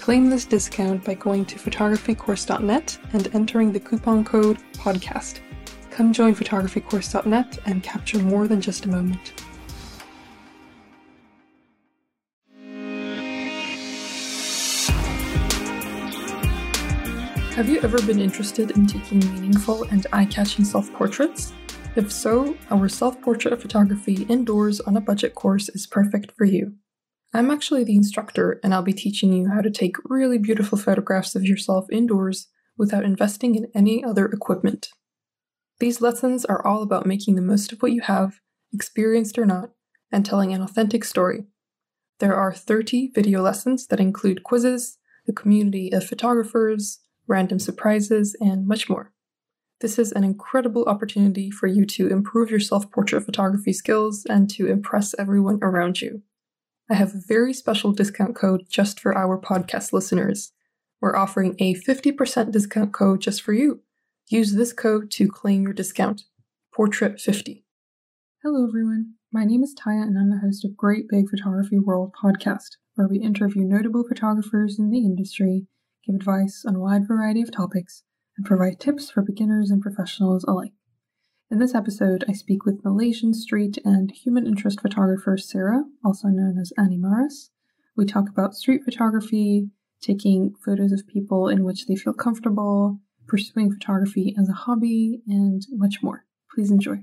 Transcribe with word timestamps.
Claim 0.00 0.30
this 0.30 0.46
discount 0.46 1.04
by 1.04 1.12
going 1.12 1.44
to 1.44 1.56
photographycourse.net 1.56 2.98
and 3.12 3.34
entering 3.34 3.70
the 3.70 3.78
coupon 3.78 4.24
code 4.24 4.56
PODCAST. 4.72 5.40
Come 5.90 6.14
join 6.14 6.34
photographycourse.net 6.34 7.58
and 7.66 7.82
capture 7.82 8.18
more 8.18 8.48
than 8.48 8.62
just 8.62 8.86
a 8.86 8.88
moment. 8.88 9.34
Have 17.52 17.68
you 17.68 17.82
ever 17.82 18.00
been 18.00 18.20
interested 18.20 18.70
in 18.70 18.86
taking 18.86 19.18
meaningful 19.34 19.84
and 19.90 20.06
eye 20.14 20.24
catching 20.24 20.64
self 20.64 20.90
portraits? 20.94 21.52
If 21.94 22.10
so, 22.10 22.56
our 22.70 22.88
self 22.88 23.20
portrait 23.20 23.60
photography 23.60 24.22
indoors 24.30 24.80
on 24.80 24.96
a 24.96 25.00
budget 25.02 25.34
course 25.34 25.68
is 25.68 25.86
perfect 25.86 26.32
for 26.32 26.46
you. 26.46 26.72
I'm 27.32 27.50
actually 27.50 27.84
the 27.84 27.94
instructor, 27.94 28.58
and 28.64 28.74
I'll 28.74 28.82
be 28.82 28.92
teaching 28.92 29.32
you 29.32 29.50
how 29.50 29.60
to 29.60 29.70
take 29.70 29.96
really 30.04 30.36
beautiful 30.36 30.76
photographs 30.76 31.36
of 31.36 31.44
yourself 31.44 31.86
indoors 31.92 32.48
without 32.76 33.04
investing 33.04 33.54
in 33.54 33.68
any 33.72 34.02
other 34.02 34.26
equipment. 34.26 34.88
These 35.78 36.00
lessons 36.00 36.44
are 36.44 36.66
all 36.66 36.82
about 36.82 37.06
making 37.06 37.36
the 37.36 37.42
most 37.42 37.72
of 37.72 37.80
what 37.80 37.92
you 37.92 38.00
have, 38.00 38.40
experienced 38.72 39.38
or 39.38 39.46
not, 39.46 39.70
and 40.10 40.26
telling 40.26 40.52
an 40.52 40.60
authentic 40.60 41.04
story. 41.04 41.44
There 42.18 42.34
are 42.34 42.52
30 42.52 43.12
video 43.14 43.42
lessons 43.42 43.86
that 43.86 44.00
include 44.00 44.42
quizzes, 44.42 44.98
a 45.28 45.32
community 45.32 45.92
of 45.92 46.04
photographers, 46.04 46.98
random 47.28 47.60
surprises, 47.60 48.36
and 48.40 48.66
much 48.66 48.88
more. 48.88 49.12
This 49.80 49.98
is 49.98 50.10
an 50.12 50.24
incredible 50.24 50.84
opportunity 50.86 51.50
for 51.50 51.68
you 51.68 51.86
to 51.86 52.08
improve 52.08 52.50
your 52.50 52.60
self 52.60 52.90
portrait 52.90 53.24
photography 53.24 53.72
skills 53.72 54.26
and 54.28 54.50
to 54.50 54.66
impress 54.66 55.14
everyone 55.18 55.60
around 55.62 56.00
you. 56.00 56.22
I 56.90 56.94
have 56.94 57.14
a 57.14 57.22
very 57.24 57.54
special 57.54 57.92
discount 57.92 58.34
code 58.34 58.64
just 58.68 58.98
for 58.98 59.16
our 59.16 59.40
podcast 59.40 59.92
listeners. 59.92 60.50
We're 61.00 61.14
offering 61.14 61.54
a 61.60 61.76
50% 61.76 62.50
discount 62.50 62.92
code 62.92 63.20
just 63.20 63.42
for 63.42 63.52
you. 63.52 63.82
Use 64.28 64.54
this 64.54 64.72
code 64.72 65.08
to 65.12 65.28
claim 65.28 65.62
your 65.62 65.72
discount. 65.72 66.24
Portrait50. 66.76 67.62
Hello, 68.42 68.66
everyone. 68.66 69.14
My 69.32 69.44
name 69.44 69.62
is 69.62 69.72
Taya, 69.72 70.02
and 70.02 70.18
I'm 70.18 70.30
the 70.30 70.40
host 70.44 70.64
of 70.64 70.76
Great 70.76 71.04
Big 71.08 71.30
Photography 71.30 71.78
World 71.78 72.12
podcast, 72.20 72.70
where 72.96 73.06
we 73.06 73.20
interview 73.20 73.62
notable 73.62 74.02
photographers 74.02 74.76
in 74.76 74.90
the 74.90 75.04
industry 75.04 75.68
give 76.04 76.16
advice 76.16 76.64
on 76.66 76.74
a 76.74 76.80
wide 76.80 77.06
variety 77.06 77.40
of 77.40 77.52
topics, 77.52 78.02
and 78.36 78.44
provide 78.44 78.80
tips 78.80 79.12
for 79.12 79.22
beginners 79.22 79.70
and 79.70 79.80
professionals 79.80 80.42
alike. 80.42 80.72
In 81.52 81.58
this 81.58 81.74
episode, 81.74 82.22
I 82.28 82.32
speak 82.32 82.64
with 82.64 82.84
Malaysian 82.84 83.34
street 83.34 83.76
and 83.84 84.12
human 84.12 84.46
interest 84.46 84.80
photographer 84.80 85.36
Sara, 85.36 85.82
also 86.04 86.28
known 86.28 86.56
as 86.60 86.72
Animaras. 86.78 87.50
We 87.96 88.06
talk 88.06 88.28
about 88.28 88.54
street 88.54 88.84
photography, 88.84 89.68
taking 90.00 90.54
photos 90.64 90.92
of 90.92 91.08
people 91.08 91.48
in 91.48 91.64
which 91.64 91.86
they 91.86 91.96
feel 91.96 92.12
comfortable, 92.12 93.00
pursuing 93.26 93.72
photography 93.72 94.32
as 94.38 94.48
a 94.48 94.52
hobby, 94.52 95.22
and 95.26 95.66
much 95.72 96.04
more. 96.04 96.24
Please 96.54 96.70
enjoy. 96.70 96.98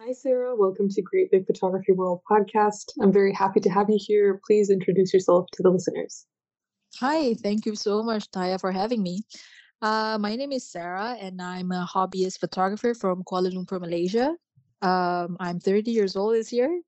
Hi, 0.00 0.14
Sara. 0.14 0.56
Welcome 0.56 0.88
to 0.88 1.02
Great 1.02 1.30
Big 1.30 1.46
Photography 1.46 1.92
World 1.92 2.22
podcast. 2.28 2.86
I'm 3.00 3.12
very 3.12 3.32
happy 3.32 3.60
to 3.60 3.70
have 3.70 3.88
you 3.88 4.00
here. 4.00 4.40
Please 4.44 4.68
introduce 4.68 5.14
yourself 5.14 5.46
to 5.52 5.62
the 5.62 5.70
listeners. 5.70 6.26
Hi, 6.98 7.34
thank 7.34 7.66
you 7.66 7.76
so 7.76 8.02
much, 8.02 8.32
Taya, 8.32 8.60
for 8.60 8.72
having 8.72 9.00
me. 9.00 9.22
Uh, 9.82 10.18
my 10.20 10.36
name 10.36 10.52
is 10.52 10.68
Sara, 10.68 11.16
and 11.18 11.40
I'm 11.40 11.72
a 11.72 11.88
hobbyist 11.90 12.38
photographer 12.38 12.92
from 12.92 13.24
Kuala 13.24 13.50
Lumpur, 13.50 13.80
Malaysia. 13.80 14.36
Um, 14.82 15.38
I'm 15.40 15.58
30 15.58 15.90
years 15.90 16.16
old 16.16 16.34
this 16.34 16.52
year, 16.52 16.82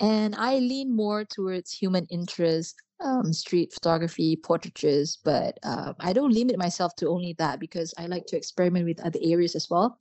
and 0.00 0.34
I 0.34 0.58
lean 0.58 0.94
more 0.94 1.24
towards 1.24 1.70
human 1.70 2.04
interest, 2.06 2.82
um, 2.98 3.32
street 3.32 3.72
photography, 3.72 4.34
portraitures, 4.34 5.18
but 5.24 5.56
uh, 5.62 5.92
I 6.00 6.12
don't 6.12 6.32
limit 6.32 6.58
myself 6.58 6.96
to 6.96 7.08
only 7.08 7.34
that 7.38 7.60
because 7.60 7.94
I 7.96 8.06
like 8.06 8.26
to 8.26 8.36
experiment 8.36 8.86
with 8.86 9.06
other 9.06 9.20
areas 9.22 9.54
as 9.54 9.70
well. 9.70 9.96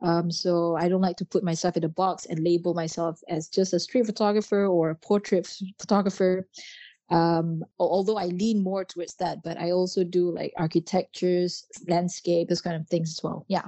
Um, 0.00 0.30
so 0.30 0.76
I 0.76 0.88
don't 0.88 1.00
like 1.00 1.16
to 1.16 1.24
put 1.24 1.42
myself 1.42 1.76
in 1.76 1.82
a 1.82 1.88
box 1.88 2.26
and 2.26 2.38
label 2.38 2.74
myself 2.74 3.20
as 3.28 3.48
just 3.48 3.72
a 3.72 3.80
street 3.80 4.06
photographer 4.06 4.66
or 4.66 4.90
a 4.90 4.94
portrait 4.94 5.50
photographer 5.80 6.46
um 7.10 7.62
although 7.78 8.16
i 8.16 8.26
lean 8.26 8.62
more 8.62 8.84
towards 8.84 9.14
that 9.16 9.42
but 9.42 9.58
i 9.58 9.70
also 9.70 10.02
do 10.02 10.30
like 10.30 10.52
architectures 10.56 11.66
landscape 11.86 12.48
those 12.48 12.62
kind 12.62 12.76
of 12.76 12.88
things 12.88 13.10
as 13.10 13.22
well 13.22 13.44
yeah 13.48 13.66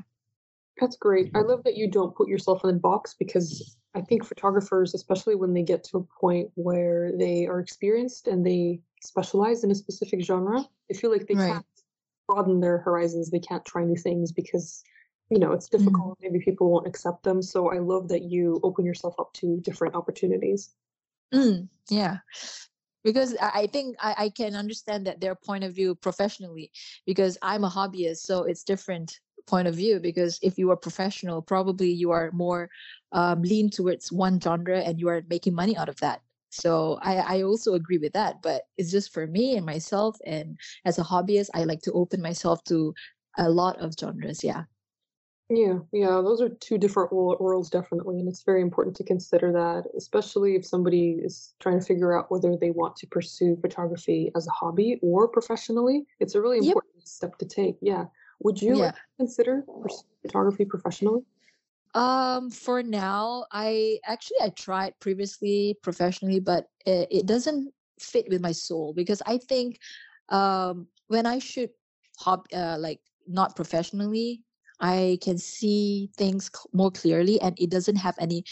that's 0.81 0.97
great 0.97 1.31
i 1.35 1.41
love 1.41 1.63
that 1.65 1.77
you 1.77 1.91
don't 1.91 2.17
put 2.17 2.29
yourself 2.29 2.65
in 2.65 2.71
a 2.71 2.79
box 2.79 3.15
because 3.19 3.77
i 3.95 4.01
think 4.01 4.25
photographers 4.25 4.95
especially 4.95 5.35
when 5.35 5.53
they 5.53 5.63
get 5.63 5.85
to 5.85 5.99
a 5.99 6.21
point 6.21 6.51
where 6.55 7.13
they 7.19 7.47
are 7.47 7.61
experienced 7.61 8.27
and 8.27 8.45
they 8.45 8.81
specialize 9.03 9.65
in 9.65 9.71
a 9.71 9.75
specific 9.75 10.25
genre 10.25 10.65
they 10.89 10.95
feel 10.95 11.13
like 11.13 11.27
they 11.27 11.35
right. 11.35 11.53
can't 11.53 11.67
broaden 12.27 12.61
their 12.61 12.79
horizons 12.79 13.31
they 13.31 13.39
can't 13.39 13.65
try 13.67 13.85
new 13.85 13.97
things 13.97 14.33
because 14.33 14.83
you 15.31 15.39
know 15.39 15.53
it's 15.53 15.69
mm-hmm. 15.69 15.85
difficult 15.85 16.19
mm. 16.19 16.23
maybe 16.23 16.43
people 16.43 16.71
won't 16.71 16.87
accept 16.87 17.23
them 17.23 17.43
so 17.43 17.71
i 17.71 17.79
love 17.79 18.09
that 18.09 18.23
you 18.23 18.61
open 18.63 18.85
yourself 18.85 19.15
up 19.19 19.33
to 19.35 19.61
different 19.61 19.95
opportunities 19.95 20.71
mm, 21.35 21.69
yeah 21.91 22.19
because 23.07 23.37
I 23.41 23.69
think 23.69 23.95
I, 24.01 24.15
I 24.19 24.29
can 24.31 24.57
understand 24.57 25.07
that 25.07 25.21
their 25.21 25.37
point 25.37 25.63
of 25.63 25.73
view 25.73 25.95
professionally 25.95 26.73
because 27.07 27.39
I'm 27.41 27.63
a 27.63 27.71
hobbyist, 27.71 28.19
so 28.19 28.43
it's 28.43 28.65
different 28.65 29.21
point 29.47 29.69
of 29.69 29.77
view 29.77 30.01
because 30.01 30.41
if 30.43 30.59
you 30.59 30.73
are 30.73 30.77
professional 30.77 31.41
probably 31.41 31.89
you 31.89 32.11
are 32.11 32.33
more 32.33 32.69
um, 33.13 33.43
lean 33.43 33.71
towards 33.71 34.11
one 34.11 34.41
genre 34.41 34.81
and 34.81 34.99
you 34.99 35.09
are 35.09 35.23
making 35.31 35.55
money 35.55 35.77
out 35.77 35.89
of 35.89 35.97
that. 36.01 36.21
So 36.51 36.99
I, 37.01 37.39
I 37.39 37.43
also 37.43 37.75
agree 37.75 37.99
with 37.99 38.13
that 38.15 38.43
but 38.43 38.63
it's 38.77 38.91
just 38.91 39.13
for 39.13 39.29
me 39.29 39.57
and 39.57 39.65
myself 39.65 40.17
and 40.27 40.59
as 40.85 40.99
a 40.99 41.05
hobbyist 41.05 41.51
i 41.55 41.63
like 41.63 41.83
to 41.83 41.93
open 41.93 42.21
myself 42.21 42.65
to 42.65 42.93
a 43.39 43.49
lot 43.49 43.79
of 43.79 43.95
genres 44.01 44.43
yeah 44.43 44.65
yeah, 45.49 45.79
yeah, 45.93 46.21
those 46.23 46.41
are 46.41 46.49
two 46.49 46.77
different 46.77 47.13
worlds, 47.13 47.71
definitely. 47.71 48.19
And 48.19 48.29
it's 48.29 48.43
very 48.43 48.63
important 48.63 48.97
to 48.97 49.05
consider 49.05 49.53
that, 49.53 49.85
especially 49.97 50.57
if 50.57 50.67
somebody 50.67 51.21
is 51.23 51.55
trying 51.61 51.79
to 51.79 51.85
figure 51.85 52.19
out 52.19 52.31
whether 52.33 52.57
they 52.57 52.71
want 52.71 52.97
to 52.97 53.07
pursue 53.07 53.57
photography 53.61 54.33
as 54.35 54.49
a 54.49 54.51
hobby 54.51 54.99
or 55.03 55.29
professionally. 55.29 56.05
It's 56.19 56.35
a 56.35 56.41
really 56.41 56.59
important 56.59 56.95
yep. 56.97 57.07
step 57.07 57.39
to 57.39 57.47
take. 57.47 57.77
Yeah. 57.81 58.07
Would 58.41 58.61
you 58.61 58.79
yeah. 58.79 58.93
consider 59.19 59.65
photography 60.23 60.65
professionally? 60.65 61.23
Um, 61.95 62.51
for 62.51 62.83
now, 62.83 63.47
I 63.53 64.01
actually 64.05 64.39
I 64.43 64.51
tried 64.51 64.95
previously 65.01 65.79
professionally, 65.81 66.41
but 66.41 66.67
it, 66.85 67.09
it 67.11 67.27
doesn't 67.27 67.73
fit 68.01 68.27
with 68.29 68.43
my 68.43 68.53
soul 68.53 68.93
because 68.93 69.23
I 69.25 69.39
think 69.39 69.79
um 70.29 70.89
when 71.07 71.25
I 71.25 71.39
shoot 71.39 71.71
hob 72.19 72.47
uh, 72.53 72.77
like 72.79 73.01
not 73.27 73.57
professionally 73.57 74.43
I 74.81 75.19
can 75.23 75.39
see 75.39 76.11
things 76.17 76.51
more 76.73 76.91
clearly 76.91 77.41
and 77.41 77.57
it 77.59 77.71
doesn't 77.71 77.97
have 77.97 78.17
any 78.19 78.45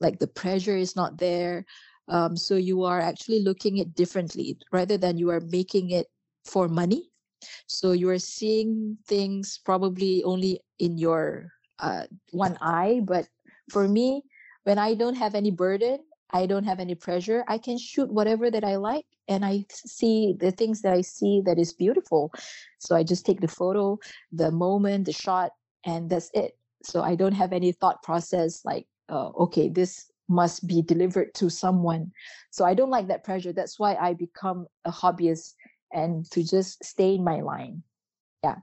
like 0.00 0.18
the 0.18 0.26
pressure 0.26 0.76
is 0.76 0.96
not 0.96 1.18
there. 1.18 1.64
Um, 2.08 2.36
so 2.36 2.56
you 2.56 2.82
are 2.84 3.00
actually 3.00 3.40
looking 3.40 3.80
at 3.80 3.94
differently 3.94 4.58
rather 4.72 4.98
than 4.98 5.18
you 5.18 5.30
are 5.30 5.40
making 5.40 5.90
it 5.90 6.06
for 6.44 6.68
money. 6.68 7.10
So 7.66 7.92
you 7.92 8.08
are 8.10 8.18
seeing 8.18 8.98
things 9.06 9.60
probably 9.64 10.22
only 10.24 10.60
in 10.78 10.98
your 10.98 11.52
uh, 11.82 12.04
one 12.30 12.56
eye 12.60 13.00
but 13.04 13.26
for 13.70 13.88
me 13.88 14.22
when 14.64 14.78
i 14.78 14.94
don't 14.94 15.16
have 15.16 15.34
any 15.34 15.50
burden 15.50 15.98
i 16.30 16.46
don't 16.46 16.64
have 16.64 16.78
any 16.78 16.94
pressure 16.94 17.44
i 17.48 17.58
can 17.58 17.76
shoot 17.76 18.10
whatever 18.10 18.50
that 18.50 18.64
i 18.64 18.76
like 18.76 19.04
and 19.28 19.44
i 19.44 19.64
see 19.70 20.34
the 20.38 20.52
things 20.52 20.80
that 20.82 20.92
i 20.92 21.00
see 21.00 21.42
that 21.44 21.58
is 21.58 21.72
beautiful. 21.72 22.32
So 22.78 22.94
i 22.94 23.02
just 23.02 23.26
take 23.26 23.40
the 23.40 23.48
photo 23.48 23.98
the 24.30 24.50
moment 24.50 25.06
the 25.06 25.12
shot 25.12 25.50
and 25.84 26.08
that's 26.10 26.30
it 26.34 26.56
so 26.82 27.02
i 27.02 27.14
don't 27.14 27.32
have 27.32 27.52
any 27.52 27.72
thought 27.72 28.02
process 28.02 28.64
like 28.64 28.86
uh, 29.08 29.28
okay 29.30 29.68
this 29.68 30.10
must 30.28 30.66
be 30.66 30.82
delivered 30.82 31.32
to 31.34 31.50
someone 31.50 32.10
so 32.50 32.64
i 32.64 32.74
don't 32.74 32.90
like 32.90 33.08
that 33.08 33.24
pressure 33.24 33.52
that's 33.52 33.78
why 33.78 33.94
i 33.96 34.14
become 34.14 34.66
a 34.84 34.90
hobbyist 34.90 35.54
and 35.92 36.30
to 36.30 36.42
just 36.42 36.82
stay 36.84 37.14
in 37.14 37.24
my 37.24 37.40
line 37.40 37.82
yeah 38.44 38.56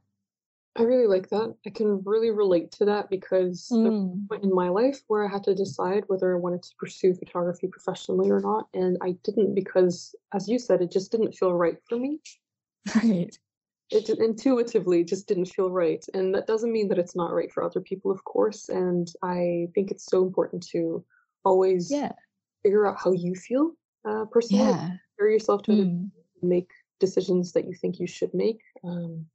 I 0.75 0.83
really 0.83 1.07
like 1.07 1.30
that. 1.30 1.56
I 1.66 1.71
can 1.71 2.01
really 2.06 2.31
relate 2.31 2.71
to 2.74 2.86
that 2.86 3.10
because 3.10 3.68
Mm. 3.69 4.30
in 4.42 4.54
my 4.54 4.69
life 4.69 5.01
where 5.07 5.25
I 5.25 5.27
had 5.27 5.44
to 5.44 5.54
decide 5.54 6.06
whether 6.07 6.33
I 6.33 6.39
wanted 6.39 6.63
to 6.63 6.75
pursue 6.77 7.13
photography 7.13 7.68
professionally 7.68 8.30
or 8.30 8.39
not, 8.39 8.69
and 8.74 8.98
I 9.01 9.18
didn't 9.24 9.56
because, 9.56 10.15
as 10.33 10.48
you 10.48 10.57
said, 10.57 10.81
it 10.81 10.89
just 10.92 11.12
didn't 11.12 11.33
feel 11.33 11.54
right 11.54 11.77
for 11.89 11.98
me. 11.98 12.22
right 13.04 13.38
It 13.91 14.07
intuitively 14.09 15.03
just 15.03 15.27
didn't 15.27 15.45
feel 15.45 15.71
right, 15.71 16.06
and 16.13 16.33
that 16.36 16.45
doesn't 16.45 16.71
mean 16.71 16.89
that 16.89 17.00
it's 17.00 17.15
not 17.15 17.33
right 17.33 17.51
for 17.51 17.63
other 17.63 17.81
people, 17.81 18.12
of 18.12 18.24
course. 18.24 18.69
And 18.69 19.07
I 19.24 19.68
think 19.74 19.89
it's 19.89 20.06
so 20.06 20.21
important 20.24 20.65
to 20.71 21.03
always 21.44 21.89
yeah 21.89 22.12
figure 22.63 22.86
out 22.86 22.97
how 23.03 23.12
you 23.12 23.33
feel 23.36 23.71
uh, 24.07 24.25
personally, 24.25 24.65
yeah 24.65 24.89
compare 25.18 25.31
yourself 25.31 25.63
to 25.63 25.71
Mm. 25.71 26.12
make 26.41 26.69
decisions 27.00 27.51
that 27.53 27.65
you 27.65 27.74
think 27.74 28.00
you 28.00 28.06
should 28.07 28.33
make. 28.33 28.59
Um, 28.83 29.25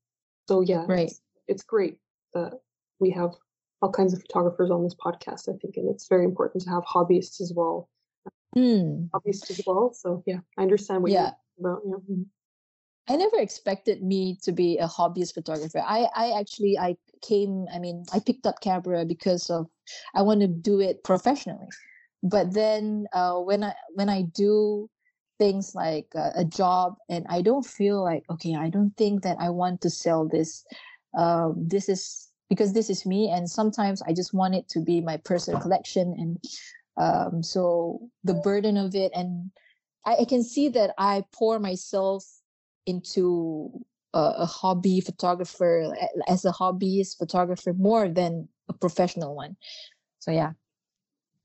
so 0.49 0.61
yeah, 0.61 0.85
Right. 0.87 1.09
it's, 1.09 1.21
it's 1.49 1.63
great 1.65 1.99
that 2.35 2.61
we 3.01 3.11
have 3.11 3.31
all 3.83 3.91
kinds 3.91 4.13
of 4.15 4.21
photographers 4.21 4.71
on 4.71 4.83
this 4.85 4.95
podcast. 4.95 5.49
I 5.53 5.57
think, 5.59 5.77
and 5.77 5.89
it's 5.91 6.07
very 6.09 6.25
important 6.25 6.63
to 6.65 6.71
have 6.71 6.85
hobbyists 6.85 7.41
as 7.41 7.53
well. 7.55 7.89
Mm. 8.57 9.11
Hobbyists 9.11 9.51
as 9.51 9.61
well. 9.67 9.93
So 9.95 10.23
yeah, 10.27 10.41
I 10.59 10.63
understand 10.63 11.03
what 11.03 11.11
Yeah. 11.13 11.33
you're 11.59 11.73
about. 11.73 11.83
Yeah. 12.09 12.15
I 13.09 13.17
never 13.17 13.37
expected 13.37 14.03
me 14.03 14.39
to 14.43 14.53
be 14.53 14.79
a 14.79 14.87
hobbyist 14.87 15.35
photographer. 15.35 15.83
I, 15.87 16.09
I 16.15 16.39
actually 16.39 16.79
I 16.79 16.97
came, 17.23 17.67
I 17.73 17.79
mean, 17.79 18.05
I 18.13 18.21
picked 18.21 18.47
up 18.47 18.61
camera 18.61 19.05
because 19.05 19.51
of 19.51 19.67
I 20.15 20.23
want 20.23 20.41
to 20.41 20.47
do 20.47 20.81
it 20.81 21.05
professionally. 21.05 21.69
But 22.23 22.55
then 22.55 23.07
uh, 23.13 23.35
when 23.35 23.63
I 23.65 23.75
when 23.95 24.09
I 24.09 24.23
do 24.23 24.89
things 25.39 25.75
like 25.75 26.07
a, 26.15 26.31
a 26.37 26.45
job 26.45 26.95
and 27.11 27.27
I 27.29 27.43
don't 27.43 27.67
feel 27.67 28.03
like 28.03 28.25
okay, 28.31 28.55
I 28.55 28.71
don't 28.71 28.97
think 28.97 29.23
that 29.23 29.37
I 29.39 29.51
want 29.51 29.83
to 29.83 29.91
sell 29.91 30.27
this. 30.27 30.65
Um, 31.17 31.55
this 31.57 31.89
is 31.91 32.29
because 32.49 32.73
this 32.73 32.89
is 32.89 33.05
me, 33.05 33.31
and 33.31 33.51
sometimes 33.51 34.01
I 34.03 34.15
just 34.15 34.33
want 34.33 34.55
it 34.55 34.69
to 34.71 34.81
be 34.81 35.03
my 35.03 35.19
personal 35.19 35.61
collection, 35.61 36.15
and 36.17 36.45
um, 36.97 37.43
so 37.43 38.01
the 38.23 38.35
burden 38.35 38.79
of 38.79 38.95
it, 38.95 39.13
and 39.15 39.51
I, 40.07 40.17
I 40.21 40.25
can 40.25 40.43
see 40.43 40.71
that 40.71 40.95
I 40.97 41.25
pour 41.33 41.59
myself 41.59 42.25
into 42.87 43.85
a, 44.13 44.35
a 44.39 44.47
hobby 44.47 45.01
photographer 45.01 45.95
as 46.29 46.45
a 46.45 46.53
hobbyist 46.53 47.19
photographer 47.19 47.73
more 47.75 48.09
than 48.09 48.49
a 48.69 48.73
professional 48.73 49.35
one. 49.35 49.57
So 50.21 50.31
yeah. 50.31 50.53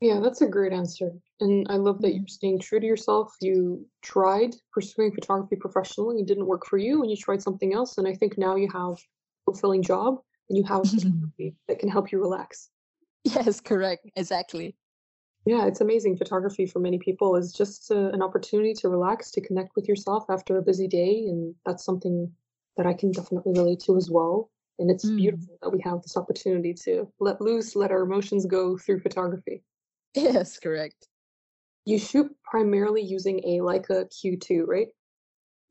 Yeah, 0.02 0.20
that's 0.22 0.42
a 0.42 0.48
great 0.48 0.72
answer. 0.72 1.12
And 1.42 1.68
I 1.70 1.76
love 1.76 2.02
that 2.02 2.10
Mhm. 2.10 2.20
you're 2.20 2.28
staying 2.28 2.60
true 2.60 2.80
to 2.80 2.86
yourself. 2.86 3.36
You 3.42 3.86
tried 4.02 4.56
pursuing 4.72 5.14
photography 5.14 5.58
professionally, 5.58 6.22
it 6.22 6.28
didn't 6.28 6.46
work 6.48 6.66
for 6.66 6.78
you, 6.78 7.02
and 7.02 7.12
you 7.12 7.18
tried 7.18 7.42
something 7.42 7.74
else. 7.74 7.98
And 7.98 8.08
I 8.08 8.16
think 8.16 8.38
now 8.38 8.56
you 8.56 8.70
have 8.72 8.94
a 8.94 8.98
fulfilling 9.46 9.84
job 9.84 10.22
and 10.50 10.58
you 10.58 10.64
have 10.66 10.88
photography 10.88 11.56
that 11.68 11.80
can 11.80 11.90
help 11.90 12.12
you 12.12 12.20
relax. 12.20 12.70
yes, 13.24 13.60
correct. 13.60 14.10
Exactly. 14.16 14.76
Yeah, 15.50 15.66
it's 15.66 15.82
amazing. 15.82 16.16
Photography 16.16 16.68
for 16.68 16.78
many 16.78 17.00
people 17.00 17.36
is 17.36 17.52
just 17.52 17.90
uh, 17.92 18.10
an 18.10 18.22
opportunity 18.22 18.72
to 18.76 18.88
relax, 18.88 19.32
to 19.32 19.42
connect 19.42 19.76
with 19.76 19.88
yourself 19.88 20.26
after 20.30 20.60
a 20.60 20.62
busy 20.62 20.88
day. 20.88 21.26
And 21.28 21.56
that's 21.66 21.84
something 21.84 22.32
that 22.78 22.86
I 22.86 22.94
can 22.94 23.12
definitely 23.12 23.54
relate 23.54 23.80
to 23.88 23.98
as 23.98 24.12
well. 24.12 24.52
And 24.78 24.92
it's 24.92 25.10
Mm. 25.10 25.18
beautiful 25.18 25.58
that 25.64 25.72
we 25.72 25.82
have 25.82 26.04
this 26.04 26.16
opportunity 26.16 26.76
to 26.86 27.12
let 27.20 27.42
loose, 27.42 27.76
let 27.76 27.90
our 27.90 28.04
emotions 28.04 28.46
go 28.46 28.78
through 28.78 29.00
photography. 29.00 29.64
Yes, 30.16 30.60
correct. 30.60 31.08
You 31.86 31.98
shoot 31.98 32.30
primarily 32.44 33.02
using 33.02 33.40
a 33.40 33.58
Leica 33.62 34.06
Q2, 34.06 34.68
right? 34.68 34.90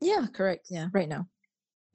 Yeah, 0.01 0.25
correct. 0.33 0.67
Yeah, 0.69 0.89
right 0.91 1.07
now. 1.07 1.25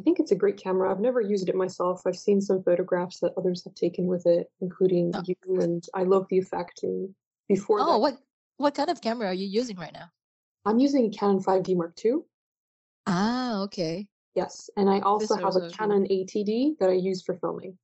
I 0.00 0.04
think 0.04 0.20
it's 0.20 0.32
a 0.32 0.36
great 0.36 0.56
camera. 0.56 0.90
I've 0.90 1.00
never 1.00 1.20
used 1.20 1.50
it 1.50 1.54
myself. 1.54 2.00
I've 2.06 2.16
seen 2.16 2.40
some 2.40 2.62
photographs 2.62 3.20
that 3.20 3.34
others 3.36 3.62
have 3.64 3.74
taken 3.74 4.06
with 4.06 4.26
it, 4.26 4.50
including 4.62 5.12
Oh. 5.14 5.22
you, 5.26 5.60
and 5.60 5.84
I 5.92 6.04
love 6.04 6.26
the 6.30 6.38
effect. 6.38 6.82
And 6.82 7.14
before 7.48 7.80
Oh, 7.80 7.92
that, 7.92 7.98
what 7.98 8.18
what 8.56 8.74
kind 8.74 8.90
of 8.90 9.00
camera 9.00 9.28
are 9.28 9.34
you 9.34 9.46
using 9.46 9.76
right 9.76 9.92
now? 9.92 10.10
I'm 10.64 10.78
using 10.78 11.06
a 11.06 11.10
Canon 11.10 11.40
5D 11.40 11.76
Mark 11.76 11.94
II. 12.04 12.24
Ah, 13.06 13.62
okay. 13.62 14.06
Yes, 14.34 14.70
and 14.76 14.90
I 14.90 15.00
also 15.00 15.34
This 15.34 15.44
have 15.44 15.56
a 15.56 15.70
Canon 15.70 16.06
80D 16.06 16.78
that 16.78 16.90
I 16.90 16.94
use 16.94 17.22
for 17.22 17.34
filming. 17.34 17.78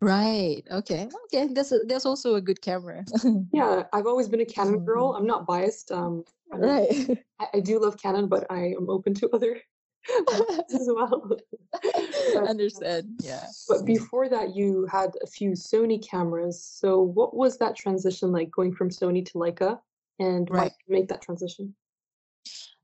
Right. 0.00 0.62
Okay. 0.70 1.08
Okay. 1.26 1.48
That's 1.52 1.72
a, 1.72 1.78
that's 1.86 2.04
also 2.04 2.34
a 2.34 2.40
good 2.40 2.60
camera. 2.60 3.04
Yeah, 3.52 3.84
I've 3.92 4.06
always 4.06 4.28
been 4.28 4.40
a 4.40 4.44
Canon 4.44 4.80
girl. 4.80 5.14
I'm 5.16 5.26
not 5.26 5.46
biased. 5.46 5.92
Um, 5.92 6.24
I, 6.52 6.56
right. 6.56 7.24
I, 7.40 7.46
I 7.54 7.60
do 7.60 7.78
love 7.78 7.96
Canon, 7.96 8.26
but 8.28 8.46
I 8.50 8.74
am 8.76 8.90
open 8.90 9.14
to 9.14 9.30
other 9.30 9.60
as 10.74 10.88
well. 10.92 11.28
But- 11.28 12.48
Understand. 12.48 13.20
Yeah. 13.22 13.46
But 13.68 13.84
before 13.84 14.28
that, 14.28 14.54
you 14.54 14.86
had 14.90 15.10
a 15.22 15.26
few 15.26 15.50
Sony 15.50 16.02
cameras. 16.06 16.62
So 16.62 17.00
what 17.00 17.34
was 17.34 17.58
that 17.58 17.76
transition 17.76 18.32
like 18.32 18.50
going 18.50 18.74
from 18.74 18.90
Sony 18.90 19.24
to 19.26 19.32
Leica? 19.34 19.78
And 20.20 20.48
why 20.48 20.58
Right. 20.58 20.72
make 20.88 21.08
that 21.08 21.22
transition? 21.22 21.74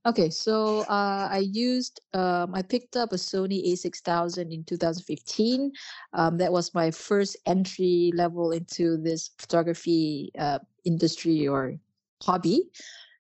Okay, 0.06 0.30
so 0.30 0.80
uh, 0.88 1.28
I 1.30 1.44
used 1.52 2.00
um, 2.14 2.54
I 2.54 2.62
picked 2.62 2.96
up 2.96 3.12
a 3.12 3.16
Sony 3.16 3.70
A6000 3.70 4.50
in 4.50 4.64
2015. 4.64 5.70
Um, 6.14 6.38
that 6.38 6.50
was 6.50 6.72
my 6.72 6.90
first 6.90 7.36
entry 7.44 8.10
level 8.14 8.52
into 8.52 8.96
this 8.96 9.30
photography 9.38 10.32
uh, 10.38 10.58
industry 10.86 11.46
or 11.46 11.76
hobby, 12.22 12.70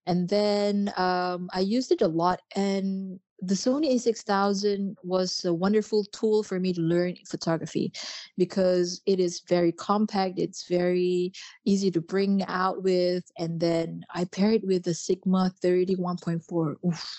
and 0.06 0.26
then 0.26 0.90
um, 0.96 1.50
I 1.52 1.60
used 1.60 1.92
it 1.92 2.00
a 2.00 2.08
lot. 2.08 2.40
And 2.56 3.20
the 3.42 3.54
Sony 3.54 3.94
A6000 3.94 4.94
was 5.02 5.44
a 5.44 5.52
wonderful 5.54 6.04
tool 6.04 6.42
for 6.42 6.60
me 6.60 6.72
to 6.72 6.80
learn 6.80 7.16
photography 7.26 7.92
because 8.36 9.00
it 9.06 9.18
is 9.20 9.42
very 9.48 9.72
compact. 9.72 10.38
It's 10.38 10.68
very 10.68 11.32
easy 11.64 11.90
to 11.90 12.00
bring 12.00 12.42
out 12.44 12.82
with 12.82 13.24
and 13.38 13.58
then 13.60 14.04
i 14.14 14.24
pair 14.24 14.52
it 14.52 14.66
with 14.66 14.82
the 14.84 14.94
sigma 14.94 15.52
30 15.62 15.96
1.4 15.96 16.74
Oof. 16.86 17.16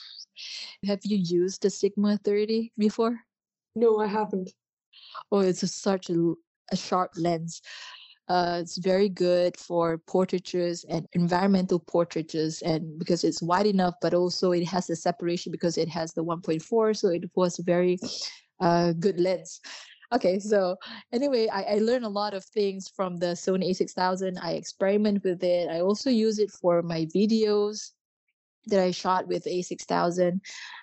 have 0.85 0.99
you 1.03 1.17
used 1.17 1.61
the 1.61 1.69
sigma 1.69 2.17
30 2.23 2.71
before 2.77 3.19
No, 3.75 3.99
I 3.99 4.07
haven't. 4.07 4.51
oh 5.31 5.39
it's 5.39 5.59
such 5.61 5.69
a, 5.69 5.73
such 5.73 6.09
a, 6.09 6.33
a 6.71 6.75
sharp 6.75 7.11
lens 7.15 7.61
uh, 8.31 8.59
it's 8.61 8.77
very 8.77 9.09
good 9.09 9.57
for 9.57 9.97
portraitures 10.07 10.85
and 10.87 11.05
environmental 11.11 11.79
portraitures 11.79 12.61
and 12.61 12.97
because 12.97 13.25
it's 13.25 13.41
wide 13.41 13.65
enough 13.65 13.95
but 14.01 14.13
also 14.13 14.53
it 14.53 14.65
has 14.65 14.87
the 14.87 14.95
separation 14.95 15.51
because 15.51 15.77
it 15.77 15.89
has 15.89 16.13
the 16.13 16.23
1.4 16.23 16.95
so 16.95 17.09
it 17.09 17.29
was 17.35 17.57
very 17.57 17.97
uh, 18.61 18.93
good 18.93 19.19
lens. 19.19 19.59
Okay 20.13 20.39
so 20.39 20.77
anyway 21.11 21.49
I, 21.51 21.63
I 21.75 21.77
learned 21.79 22.05
a 22.05 22.15
lot 22.21 22.33
of 22.33 22.45
things 22.45 22.89
from 22.95 23.17
the 23.17 23.33
sony 23.43 23.71
a6000 23.71 24.37
i 24.41 24.53
experiment 24.53 25.25
with 25.25 25.43
it. 25.43 25.69
I 25.69 25.81
also 25.81 26.09
use 26.09 26.39
it 26.39 26.51
for 26.51 26.81
my 26.81 27.07
videos 27.13 27.91
that 28.67 28.79
i 28.79 28.91
shot 28.91 29.27
with 29.27 29.43
a6000 29.43 30.39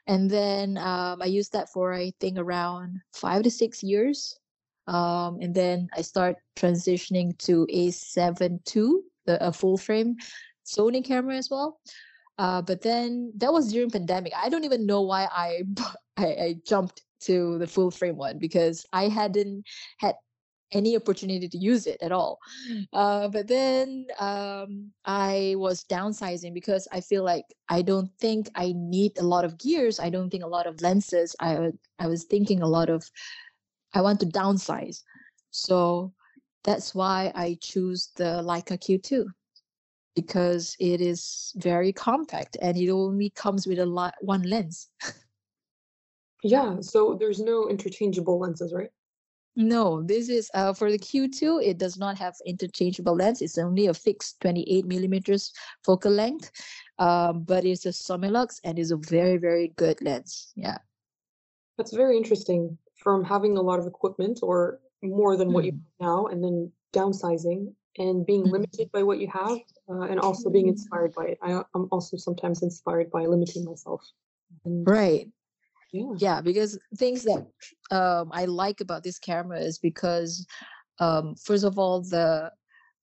and 0.07 0.31
then 0.31 0.77
um, 0.77 1.23
i 1.23 1.27
used 1.27 1.53
that 1.53 1.69
for 1.71 1.95
i 1.95 2.13
think 2.21 2.37
around 2.37 3.01
five 3.15 3.43
to 3.45 3.51
six 3.51 3.83
years 3.83 4.39
um, 4.89 5.39
and 5.41 5.55
then 5.55 5.89
i 5.97 6.03
start 6.03 6.37
transitioning 6.57 7.37
to 7.39 7.67
a7 7.73 8.59
II, 8.75 9.01
the 9.27 9.47
a 9.47 9.53
full 9.53 9.77
frame 9.77 10.17
sony 10.67 11.05
camera 11.05 11.37
as 11.37 11.49
well 11.51 11.79
uh, 12.39 12.61
but 12.63 12.83
then 12.83 13.33
that 13.37 13.53
was 13.53 13.73
during 13.73 13.91
pandemic 13.91 14.33
i 14.37 14.49
don't 14.49 14.65
even 14.65 14.87
know 14.87 15.03
why 15.03 15.29
i 15.31 15.63
I, 16.19 16.27
I 16.27 16.57
jumped 16.67 17.03
to 17.21 17.59
the 17.59 17.67
full 17.67 17.91
frame 17.91 18.17
one 18.17 18.39
because 18.39 18.87
I 18.93 19.09
hadn't 19.09 19.65
had 19.99 20.15
any 20.73 20.97
opportunity 20.97 21.49
to 21.49 21.59
use 21.59 21.87
it 21.87 21.97
at 22.03 22.13
all. 22.13 22.39
Uh, 22.93 23.29
but 23.29 23.49
then 23.49 24.07
um, 24.19 24.91
I 25.05 25.55
was 25.57 25.85
downsizing 25.85 26.53
because 26.53 26.87
I 26.93 27.01
feel 27.01 27.25
like 27.25 27.45
I 27.71 27.83
don't 27.83 28.11
think 28.21 28.51
I 28.55 28.75
need 28.77 29.19
a 29.19 29.23
lot 29.23 29.45
of 29.45 29.59
gears. 29.59 29.99
I 29.99 30.11
don't 30.11 30.29
think 30.29 30.45
a 30.45 30.49
lot 30.49 30.67
of 30.67 30.81
lenses. 30.83 31.35
I 31.41 31.71
I 31.99 32.07
was 32.07 32.25
thinking 32.25 32.61
a 32.63 32.69
lot 32.69 32.91
of 32.91 33.09
I 33.95 34.01
want 34.01 34.21
to 34.21 34.27
downsize, 34.27 35.03
so 35.51 36.13
that's 36.65 36.95
why 36.95 37.33
I 37.35 37.57
choose 37.61 38.11
the 38.17 38.43
Leica 38.45 38.79
Q2. 38.79 39.27
because 40.19 40.77
it 40.81 41.01
is 41.01 41.53
very 41.57 41.93
compact 41.93 42.57
and 42.61 42.77
it 42.77 42.91
only 42.91 43.31
comes 43.31 43.69
with 43.69 43.79
a 43.79 43.87
lot 43.87 44.15
one 44.21 44.43
lens. 44.43 44.89
yeah, 46.43 46.77
so 46.81 47.17
there's 47.19 47.39
no 47.39 47.69
interchangeable 47.69 48.39
lenses, 48.41 48.75
right? 48.75 48.91
No, 49.55 50.03
this 50.03 50.29
is 50.29 50.51
uh, 50.55 50.73
for 50.73 50.91
the 50.91 50.99
Q2. 50.99 51.65
It 51.65 51.79
does 51.79 51.99
not 51.99 52.19
have 52.19 52.35
interchangeable 52.45 53.15
lens. 53.15 53.43
It's 53.43 53.59
only 53.59 53.87
a 53.87 53.95
fixed 53.95 54.41
28 54.41 54.87
millimeters 54.87 55.53
focal 55.85 56.13
length, 56.13 56.51
um, 56.99 57.45
but 57.45 57.65
it's 57.65 57.87
a 57.87 57.91
Summilux 57.91 58.61
and 58.65 58.77
is 58.77 58.91
a 58.91 58.97
very 58.97 59.37
very 59.37 59.69
good 59.77 60.03
lens. 60.03 60.53
Yeah, 60.57 60.79
that's 61.77 61.93
very 61.93 62.17
interesting. 62.17 62.77
From 62.99 63.25
having 63.25 63.57
a 63.57 63.63
lot 63.63 63.79
of 63.79 63.87
equipment 63.87 64.41
or 64.43 64.81
more 65.03 65.37
than 65.37 65.53
what 65.53 65.65
you 65.65 65.73
Mm. 65.73 65.81
have 66.01 66.07
now, 66.09 66.27
and 66.27 66.43
then 66.45 66.73
downsizing 66.93 67.75
and 67.97 68.27
being 68.27 68.45
Mhm. 68.45 68.51
limited 68.51 68.91
by 68.93 69.03
what 69.03 69.19
you 69.21 69.29
have, 69.29 69.59
uh, 69.89 70.03
and 70.03 70.21
also 70.21 70.51
being 70.51 70.69
inspired 70.69 71.15
by 71.15 71.27
it. 71.27 71.39
I, 71.43 71.63
I'm 71.75 71.89
also 71.93 72.17
sometimes 72.17 72.63
inspired 72.63 73.11
by 73.11 73.27
limiting 73.27 73.65
myself. 73.65 74.05
And 74.65 74.87
right. 74.87 75.29
yeah, 75.93 76.15
Yeah, 76.19 76.41
because 76.41 76.79
things 76.97 77.25
that 77.25 77.47
um, 77.91 78.31
I 78.33 78.47
like 78.47 78.81
about 78.81 79.05
this 79.05 79.19
camera 79.19 79.61
is 79.61 79.79
because, 79.79 80.47
um, 81.01 81.37
first 81.37 81.65
of 81.65 81.79
all, 81.79 82.03
the 82.03 82.53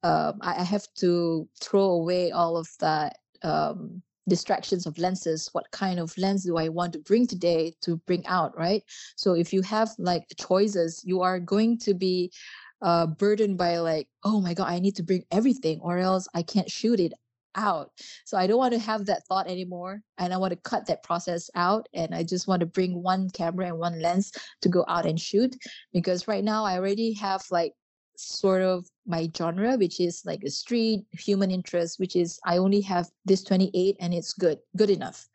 um, 0.03 0.39
I, 0.41 0.61
I 0.61 0.63
have 0.63 0.87
to 0.99 1.49
throw 1.61 1.85
away 1.91 2.31
all 2.31 2.57
of 2.57 2.67
that 2.79 3.17
um, 3.43 4.01
distractions 4.27 4.85
of 4.85 4.97
lenses. 4.97 5.49
What 5.51 5.69
kind 5.71 5.99
of 5.99 6.17
lens 6.17 6.43
do 6.43 6.57
I 6.57 6.69
want 6.69 6.93
to 6.93 6.99
bring 6.99 7.27
today 7.27 7.73
to 7.81 7.97
bring 8.07 8.25
out, 8.27 8.57
right? 8.57 8.83
So 9.15 9.33
if 9.33 9.53
you 9.53 9.61
have 9.63 9.89
like 9.97 10.25
choices, 10.37 11.01
you 11.05 11.21
are 11.21 11.39
going 11.39 11.77
to 11.79 11.93
be 11.93 12.31
uh, 12.81 13.07
burdened 13.07 13.57
by 13.57 13.77
like, 13.77 14.07
oh 14.23 14.41
my 14.41 14.53
god, 14.53 14.69
I 14.69 14.79
need 14.79 14.95
to 14.97 15.03
bring 15.03 15.23
everything, 15.31 15.79
or 15.81 15.97
else 15.97 16.27
I 16.33 16.43
can't 16.43 16.69
shoot 16.69 16.99
it 16.99 17.13
out. 17.55 17.91
So 18.25 18.37
I 18.37 18.47
don't 18.47 18.57
want 18.57 18.73
to 18.73 18.79
have 18.79 19.05
that 19.05 19.25
thought 19.27 19.47
anymore, 19.47 20.01
and 20.17 20.33
I 20.33 20.37
want 20.37 20.51
to 20.51 20.69
cut 20.69 20.85
that 20.87 21.03
process 21.03 21.49
out, 21.55 21.87
and 21.93 22.13
I 22.13 22.23
just 22.23 22.47
want 22.47 22.59
to 22.59 22.65
bring 22.65 23.01
one 23.01 23.29
camera 23.29 23.67
and 23.67 23.79
one 23.79 24.01
lens 24.01 24.31
to 24.61 24.69
go 24.69 24.85
out 24.87 25.05
and 25.05 25.19
shoot 25.19 25.55
because 25.93 26.27
right 26.27 26.43
now 26.43 26.65
I 26.65 26.75
already 26.77 27.13
have 27.13 27.43
like 27.51 27.73
sort 28.19 28.61
of 28.61 28.85
my 29.05 29.29
genre 29.35 29.77
which 29.77 29.99
is 29.99 30.21
like 30.25 30.43
a 30.43 30.49
street 30.49 31.05
human 31.11 31.51
interest 31.51 31.99
which 31.99 32.15
is 32.15 32.39
i 32.45 32.57
only 32.57 32.81
have 32.81 33.07
this 33.25 33.43
28 33.43 33.95
and 33.99 34.13
it's 34.13 34.33
good 34.33 34.59
good 34.75 34.89
enough. 34.89 35.27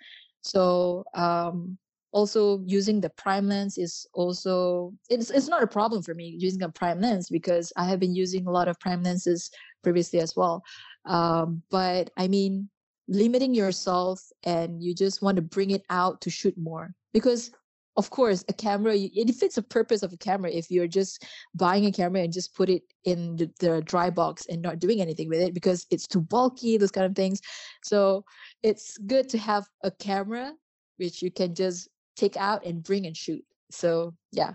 So 0.42 1.04
um 1.14 1.78
also 2.12 2.60
using 2.66 3.00
the 3.00 3.10
prime 3.10 3.46
lens 3.48 3.78
is 3.78 4.06
also 4.14 4.92
it's 5.08 5.30
it's 5.30 5.48
not 5.48 5.62
a 5.62 5.66
problem 5.66 6.02
for 6.02 6.14
me 6.14 6.34
using 6.38 6.62
a 6.62 6.68
prime 6.68 7.00
lens 7.00 7.28
because 7.30 7.72
i 7.76 7.84
have 7.84 8.00
been 8.00 8.14
using 8.14 8.46
a 8.46 8.50
lot 8.50 8.66
of 8.66 8.80
prime 8.80 9.02
lenses 9.02 9.50
previously 9.82 10.20
as 10.20 10.34
well. 10.36 10.62
Um 11.04 11.62
but 11.70 12.10
i 12.16 12.26
mean 12.28 12.68
limiting 13.08 13.54
yourself 13.54 14.22
and 14.44 14.82
you 14.82 14.94
just 14.94 15.20
want 15.20 15.36
to 15.36 15.42
bring 15.42 15.70
it 15.70 15.84
out 15.90 16.20
to 16.20 16.30
shoot 16.30 16.56
more 16.56 16.94
because 17.12 17.50
of 17.96 18.10
course 18.10 18.44
a 18.48 18.52
camera 18.52 18.94
it 18.96 19.26
defeats 19.26 19.56
the 19.56 19.62
purpose 19.62 20.02
of 20.02 20.12
a 20.12 20.16
camera 20.16 20.50
if 20.50 20.70
you're 20.70 20.86
just 20.86 21.26
buying 21.54 21.86
a 21.86 21.92
camera 21.92 22.22
and 22.22 22.32
just 22.32 22.54
put 22.54 22.68
it 22.68 22.82
in 23.04 23.36
the, 23.36 23.50
the 23.60 23.82
dry 23.82 24.10
box 24.10 24.46
and 24.46 24.62
not 24.62 24.78
doing 24.78 25.00
anything 25.00 25.28
with 25.28 25.40
it 25.40 25.54
because 25.54 25.86
it's 25.90 26.06
too 26.06 26.20
bulky 26.20 26.76
those 26.76 26.90
kind 26.90 27.06
of 27.06 27.14
things. 27.14 27.40
So 27.82 28.24
it's 28.62 28.96
good 28.98 29.28
to 29.30 29.38
have 29.38 29.66
a 29.82 29.90
camera 29.90 30.52
which 30.98 31.22
you 31.22 31.30
can 31.30 31.54
just 31.54 31.88
take 32.16 32.36
out 32.36 32.64
and 32.64 32.82
bring 32.82 33.06
and 33.06 33.16
shoot. 33.16 33.44
So 33.70 34.14
yeah 34.32 34.54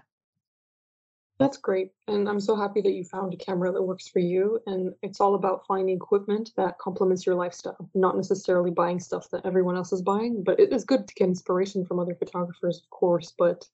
that's 1.40 1.58
great. 1.58 1.92
And 2.08 2.30
I'm 2.30 2.40
so 2.40 2.56
happy 2.56 2.82
that 2.82 2.94
you 2.94 3.04
found 3.04 3.34
a 3.34 3.38
camera 3.38 3.72
that 3.72 3.84
works 3.84 4.08
for 4.08 4.20
you. 4.20 4.60
And 4.68 4.94
it's 5.02 5.20
all 5.20 5.36
about 5.36 5.66
finding 5.68 5.96
equipment 5.96 6.52
that 6.56 6.78
complements 6.80 7.26
your 7.26 7.36
lifestyle, 7.36 7.90
not 7.94 8.16
necessarily 8.16 8.72
buying 8.72 9.00
stuff 9.00 9.30
that 9.32 9.46
everyone 9.46 9.76
else 9.76 9.92
is 9.92 10.02
buying. 10.02 10.44
But 10.44 10.60
it 10.60 10.72
is 10.72 10.86
good 10.86 11.08
to 11.08 11.14
get 11.16 11.28
inspiration 11.28 11.86
from 11.86 12.00
other 12.00 12.16
photographers, 12.16 12.82
of 12.82 12.90
course. 12.90 13.34
But 13.38 13.66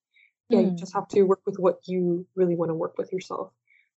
yeah, 0.50 0.62
you 0.62 0.72
Mm, 0.72 0.78
just 0.78 0.94
have 0.94 1.08
to 1.10 1.24
work 1.24 1.42
with 1.46 1.60
what 1.60 1.80
you 1.88 2.26
really 2.36 2.56
want 2.56 2.70
to 2.70 2.76
work 2.76 2.98
with 2.98 3.12
yourself. 3.14 3.54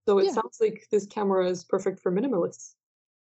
So 0.08 0.18
it 0.18 0.28
yeah 0.28 0.32
sounds 0.32 0.58
like 0.60 0.88
this 0.90 1.06
camera 1.06 1.48
is 1.48 1.64
perfect 1.64 2.00
for 2.00 2.10
minimalists. 2.12 2.74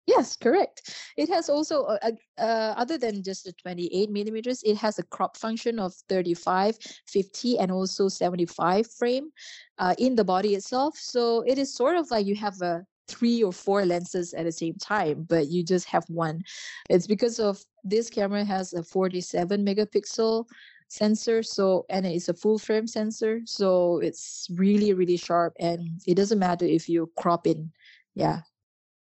Yes, 0.08 0.38
correct. 0.38 0.96
It 1.18 1.28
has 1.30 1.50
also, 1.50 1.84
uh, 1.84 2.00
uh, 2.02 2.42
uh, 2.42 2.74
other 2.78 2.98
than 2.98 3.22
just 3.24 3.44
the 3.44 3.52
28 3.52 4.10
millimeters, 4.10 4.64
it 4.64 4.78
has 4.78 4.98
a 5.00 5.04
crop 5.04 5.36
function 5.36 5.80
of 5.80 5.94
35, 6.08 6.78
50, 7.08 7.60
and 7.60 7.72
also 7.72 8.08
75 8.08 8.90
frame 8.90 9.32
uh, 9.80 9.96
in 10.00 10.16
the 10.16 10.24
body 10.24 10.56
itself. 10.56 10.96
So 10.98 11.42
it 11.42 11.58
is 11.58 11.76
sort 11.76 11.98
of 11.98 12.10
like 12.10 12.26
you 12.26 12.36
have 12.36 12.62
a 12.62 12.86
three 13.10 13.44
or 13.44 13.52
four 13.52 13.86
lenses 13.86 14.34
at 14.34 14.46
the 14.46 14.52
same 14.52 14.76
time, 14.76 15.26
but 15.28 15.48
you 15.48 15.62
just 15.62 15.86
have 15.88 16.06
one. 16.08 16.42
It's 16.90 17.08
because 17.08 17.38
of 17.40 17.62
this 17.84 18.10
camera 18.10 18.46
has 18.46 18.74
a 18.74 18.84
47 18.84 19.66
megapixel 19.66 20.46
sensor, 20.88 21.44
so 21.44 21.86
and 21.90 22.06
it's 22.06 22.30
a 22.30 22.34
full 22.34 22.60
frame 22.60 22.88
sensor, 22.88 23.42
so 23.46 24.00
it's 24.00 24.48
really, 24.56 24.94
really 24.94 25.18
sharp, 25.18 25.54
and 25.60 26.02
it 26.08 26.16
doesn't 26.16 26.40
matter 26.40 26.66
if 26.66 26.88
you 26.88 27.12
crop 27.18 27.46
in. 27.46 27.72
Yeah. 28.16 28.42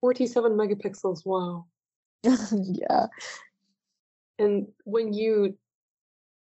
47 0.01 0.51
megapixels, 0.53 1.25
wow. 1.25 1.65
yeah. 2.23 3.07
And 4.39 4.67
when 4.83 5.13
you 5.13 5.57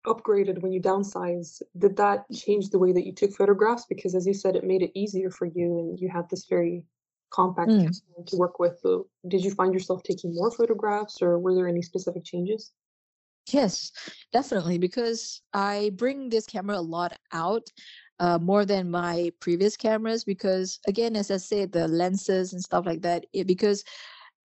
upgraded, 0.07 0.61
when 0.62 0.73
you 0.73 0.81
downsized, 0.81 1.62
did 1.79 1.97
that 1.97 2.25
change 2.33 2.71
the 2.71 2.79
way 2.79 2.93
that 2.93 3.07
you 3.07 3.12
took 3.12 3.33
photographs? 3.33 3.87
Because 3.88 4.15
as 4.15 4.26
you 4.26 4.35
said, 4.35 4.57
it 4.57 4.65
made 4.65 4.83
it 4.83 4.93
easier 4.95 5.31
for 5.31 5.47
you 5.47 5.79
and 5.79 5.99
you 5.99 6.09
had 6.09 6.29
this 6.31 6.47
very 6.47 6.85
compact 7.31 7.71
Mm. 7.71 8.26
to 8.26 8.37
work 8.37 8.59
with. 8.59 8.79
So 8.81 9.09
did 9.26 9.45
you 9.45 9.50
find 9.50 9.75
yourself 9.75 10.03
taking 10.03 10.35
more 10.35 10.50
photographs 10.50 11.21
or 11.21 11.38
were 11.38 11.55
there 11.55 11.69
any 11.69 11.83
specific 11.83 12.25
changes? 12.25 12.73
Yes, 13.49 13.93
definitely, 14.33 14.79
because 14.79 15.43
I 15.53 15.91
bring 15.95 16.29
this 16.29 16.47
camera 16.47 16.79
a 16.79 16.81
lot 16.81 17.17
out, 17.33 17.69
uh, 18.19 18.39
more 18.39 18.65
than 18.65 18.91
my 18.91 19.31
previous 19.41 19.77
cameras. 19.77 20.25
Because 20.25 20.79
again, 20.87 21.17
as 21.17 21.31
I 21.31 21.37
said, 21.39 21.73
the 21.73 21.89
lenses 21.89 22.53
and 22.53 22.63
stuff 22.63 22.87
like 22.87 23.03
that. 23.03 23.27
It, 23.33 23.47
because 23.47 23.85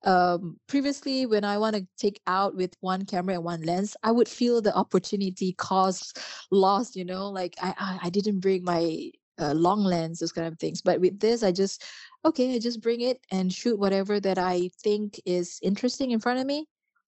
um, 0.05 0.59
previously, 0.69 1.27
when 1.27 1.45
I 1.45 1.59
want 1.59 1.75
to 1.77 1.87
take 1.97 2.21
out 2.27 2.55
with 2.55 2.75
one 2.81 3.05
camera 3.05 3.35
and 3.35 3.45
one 3.45 3.63
lens, 3.63 3.97
I 4.03 4.13
would 4.13 4.29
feel 4.29 4.61
the 4.61 4.75
opportunity 4.75 5.53
cost 5.55 6.19
lost. 6.51 6.97
You 6.97 7.05
know, 7.05 7.29
like 7.29 7.55
I 7.61 7.75
I, 7.79 7.99
I 8.05 8.11
didn't 8.11 8.41
bring 8.41 8.65
my 8.65 9.11
uh, 9.39 9.53
long 9.53 9.81
lens, 9.85 10.21
those 10.21 10.33
kind 10.33 10.47
of 10.47 10.59
things. 10.59 10.83
But 10.83 11.01
with 11.01 11.19
this, 11.21 11.43
I 11.43 11.53
just 11.53 11.85
okay, 12.25 12.55
I 12.55 12.59
just 12.59 12.81
bring 12.81 13.01
it 13.01 13.21
and 13.31 13.53
shoot 13.53 13.79
whatever 13.79 14.21
that 14.21 14.39
I 14.39 14.71
think 14.83 15.21
is 15.25 15.59
interesting 15.63 16.11
in 16.11 16.21
front 16.21 16.41
of 16.41 16.47
me 16.47 16.67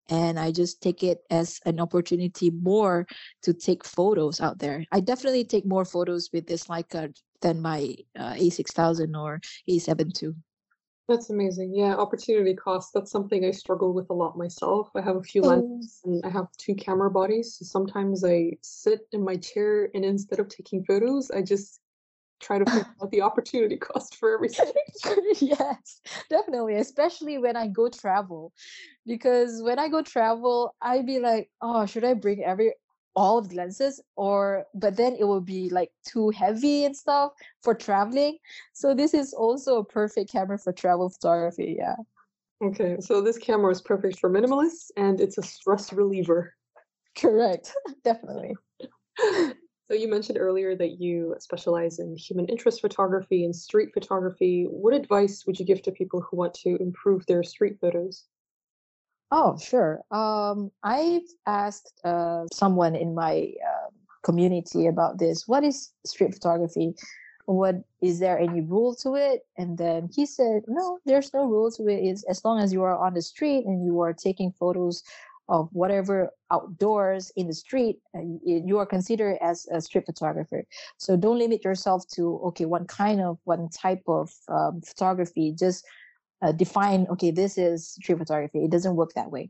and 0.09 0.39
I 0.39 0.51
just 0.51 0.81
take 0.81 1.03
it 1.03 1.19
as 1.29 1.59
an 1.65 1.79
opportunity 1.79 2.49
more 2.49 3.05
to 3.43 3.53
take 3.53 3.83
photos 3.83 4.41
out 4.41 4.59
there. 4.59 4.85
I 4.91 4.99
definitely 4.99 5.45
take 5.45 5.65
more 5.65 5.85
photos 5.85 6.29
with 6.33 6.47
this 6.47 6.65
Leica 6.65 7.13
than 7.41 7.61
my 7.61 7.95
uh, 8.17 8.33
A6000 8.33 9.15
or 9.15 9.39
A7 9.69 10.11
II. 10.23 10.33
That's 11.07 11.29
amazing. 11.29 11.73
Yeah, 11.73 11.95
opportunity 11.95 12.53
cost. 12.53 12.91
That's 12.93 13.11
something 13.11 13.45
I 13.45 13.51
struggle 13.51 13.93
with 13.93 14.09
a 14.09 14.13
lot 14.13 14.37
myself. 14.37 14.89
I 14.93 15.01
have 15.01 15.15
a 15.15 15.23
few 15.23 15.41
Oh, 15.43 15.47
lenses 15.47 16.01
and 16.03 16.21
I 16.25 16.29
have 16.29 16.47
two 16.57 16.75
camera 16.75 17.09
bodies. 17.09 17.55
So 17.55 17.63
sometimes 17.65 18.25
I 18.25 18.57
sit 18.61 19.07
in 19.13 19.23
my 19.23 19.37
chair 19.37 19.89
and 19.93 20.03
instead 20.03 20.39
of 20.39 20.49
taking 20.49 20.83
photos, 20.83 21.31
I 21.31 21.43
just 21.43 21.79
try 22.39 22.59
to 22.59 22.65
figure 22.65 22.85
out 23.01 23.11
the 23.11 23.21
opportunity 23.21 23.77
cost 23.77 24.15
for 24.15 24.33
everything. 24.33 24.71
yes, 25.39 26.01
definitely, 26.29 26.75
especially 26.75 27.37
when 27.37 27.55
I 27.55 27.67
go 27.67 27.89
travel. 27.89 28.53
Because 29.05 29.61
when 29.61 29.79
I 29.79 29.87
go 29.87 30.01
travel, 30.01 30.75
I'd 30.81 31.05
be 31.05 31.19
like, 31.19 31.49
oh, 31.61 31.85
should 31.85 32.03
I 32.03 32.13
bring 32.13 32.43
every 32.43 32.73
all 33.15 33.39
of 33.39 33.49
the 33.49 33.55
lenses 33.55 33.99
or 34.15 34.63
but 34.75 34.95
then 34.95 35.15
it 35.19 35.23
will 35.23 35.41
be 35.41 35.71
like 35.71 35.89
too 36.05 36.29
heavy 36.29 36.85
and 36.85 36.95
stuff 36.95 37.31
for 37.63 37.73
traveling. 37.73 38.37
So 38.73 38.93
this 38.93 39.15
is 39.15 39.33
also 39.33 39.79
a 39.79 39.83
perfect 39.83 40.31
camera 40.31 40.59
for 40.59 40.71
travel 40.71 41.09
photography. 41.09 41.77
Yeah. 41.79 41.95
Okay, 42.63 42.97
so 42.99 43.21
this 43.21 43.39
camera 43.39 43.71
is 43.71 43.81
perfect 43.81 44.19
for 44.19 44.29
minimalists 44.29 44.91
and 44.97 45.19
it's 45.19 45.39
a 45.39 45.43
stress 45.43 45.91
reliever. 45.91 46.53
Correct. 47.17 47.73
Definitely. 48.03 48.55
So 49.87 49.93
you 49.93 50.09
mentioned 50.09 50.37
earlier 50.37 50.75
that 50.75 50.99
you 50.99 51.35
specialize 51.39 51.99
in 51.99 52.17
human 52.17 52.45
interest 52.47 52.81
photography 52.81 53.45
and 53.45 53.55
street 53.55 53.89
photography. 53.93 54.67
What 54.69 54.93
advice 54.93 55.45
would 55.45 55.59
you 55.59 55.65
give 55.65 55.81
to 55.83 55.91
people 55.91 56.21
who 56.21 56.35
want 56.35 56.53
to 56.55 56.75
improve 56.81 57.25
their 57.25 57.41
street 57.43 57.77
photos? 57.79 58.25
Oh, 59.31 59.57
sure. 59.57 60.01
Um, 60.11 60.71
I've 60.83 61.27
asked 61.45 61.93
uh, 62.03 62.45
someone 62.51 62.95
in 62.95 63.15
my 63.15 63.53
um 63.65 63.93
community 64.23 64.87
about 64.87 65.19
this. 65.19 65.47
What 65.47 65.63
is 65.63 65.93
street 66.05 66.33
photography? 66.33 66.93
What 67.45 67.75
is 68.01 68.19
there 68.19 68.37
any 68.37 68.59
rule 68.59 68.93
to 69.03 69.15
it? 69.15 69.45
And 69.57 69.77
then 69.77 70.09
he 70.13 70.25
said, 70.25 70.63
no, 70.67 70.99
there's 71.05 71.33
no 71.33 71.45
rule 71.45 71.71
to 71.71 71.87
it. 71.87 71.99
It's 72.03 72.23
as 72.23 72.43
long 72.43 72.59
as 72.59 72.73
you 72.73 72.83
are 72.83 72.97
on 72.97 73.13
the 73.13 73.21
street 73.21 73.65
and 73.65 73.85
you 73.85 74.01
are 74.01 74.11
taking 74.11 74.51
photos 74.51 75.01
of 75.49 75.69
whatever 75.71 76.29
outdoors 76.51 77.31
in 77.35 77.47
the 77.47 77.53
street, 77.53 77.99
you 78.43 78.77
are 78.79 78.85
considered 78.85 79.37
as 79.41 79.67
a 79.71 79.81
street 79.81 80.05
photographer. 80.05 80.63
So 80.97 81.15
don't 81.15 81.39
limit 81.39 81.63
yourself 81.63 82.07
to 82.15 82.39
okay, 82.47 82.65
one 82.65 82.85
kind 82.85 83.21
of 83.21 83.39
one 83.45 83.69
type 83.69 84.03
of 84.07 84.31
um, 84.49 84.81
photography. 84.81 85.53
Just 85.57 85.85
uh, 86.41 86.51
define 86.51 87.07
okay 87.09 87.31
this 87.31 87.57
is 87.57 87.89
street 87.91 88.17
photography. 88.17 88.63
It 88.63 88.71
doesn't 88.71 88.95
work 88.95 89.13
that 89.15 89.31
way. 89.31 89.49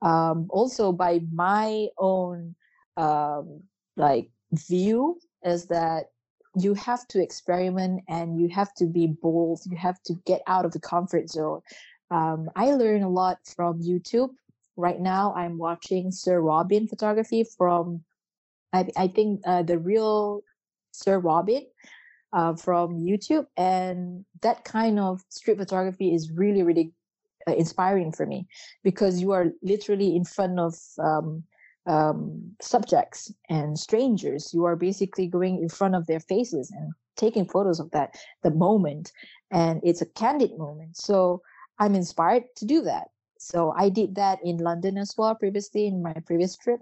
Um, 0.00 0.46
also 0.50 0.92
by 0.92 1.20
my 1.32 1.88
own 1.98 2.54
um, 2.96 3.62
like 3.96 4.30
view 4.52 5.18
is 5.44 5.66
that 5.66 6.06
you 6.54 6.74
have 6.74 7.06
to 7.08 7.22
experiment 7.22 8.02
and 8.08 8.38
you 8.38 8.48
have 8.48 8.74
to 8.74 8.84
be 8.84 9.06
bold. 9.06 9.60
You 9.64 9.76
have 9.76 10.02
to 10.04 10.14
get 10.26 10.42
out 10.46 10.64
of 10.64 10.72
the 10.72 10.80
comfort 10.80 11.28
zone. 11.28 11.62
Um, 12.10 12.50
i 12.56 12.72
learn 12.72 13.02
a 13.02 13.08
lot 13.08 13.38
from 13.56 13.80
youtube 13.80 14.28
right 14.76 15.00
now 15.00 15.34
i'm 15.34 15.58
watching 15.58 16.10
sir 16.10 16.40
robin 16.40 16.86
photography 16.88 17.44
from 17.56 18.02
i, 18.72 18.86
I 18.96 19.08
think 19.08 19.40
uh, 19.46 19.62
the 19.62 19.78
real 19.78 20.42
sir 20.92 21.18
robin 21.18 21.66
uh, 22.32 22.54
from 22.54 22.98
youtube 23.00 23.46
and 23.56 24.24
that 24.40 24.64
kind 24.64 24.98
of 24.98 25.20
street 25.28 25.58
photography 25.58 26.14
is 26.14 26.30
really 26.32 26.62
really 26.62 26.92
uh, 27.48 27.54
inspiring 27.54 28.12
for 28.12 28.26
me 28.26 28.46
because 28.84 29.20
you 29.20 29.32
are 29.32 29.46
literally 29.62 30.14
in 30.14 30.24
front 30.24 30.58
of 30.58 30.74
um, 30.98 31.42
um, 31.86 32.54
subjects 32.60 33.32
and 33.48 33.78
strangers. 33.78 34.52
You 34.52 34.64
are 34.64 34.76
basically 34.76 35.26
going 35.26 35.60
in 35.60 35.68
front 35.68 35.94
of 35.94 36.06
their 36.06 36.20
faces 36.20 36.70
and 36.70 36.92
taking 37.16 37.46
photos 37.46 37.80
of 37.80 37.90
that 37.90 38.14
the 38.42 38.50
moment, 38.50 39.12
and 39.50 39.80
it's 39.82 40.02
a 40.02 40.06
candid 40.06 40.56
moment. 40.56 40.96
So 40.96 41.42
I'm 41.78 41.94
inspired 41.94 42.44
to 42.56 42.64
do 42.64 42.82
that. 42.82 43.08
So 43.42 43.74
I 43.76 43.88
did 43.88 44.14
that 44.14 44.38
in 44.44 44.58
London 44.58 44.96
as 44.96 45.14
well 45.18 45.34
previously 45.34 45.86
in 45.86 46.02
my 46.02 46.14
previous 46.26 46.56
trip, 46.56 46.80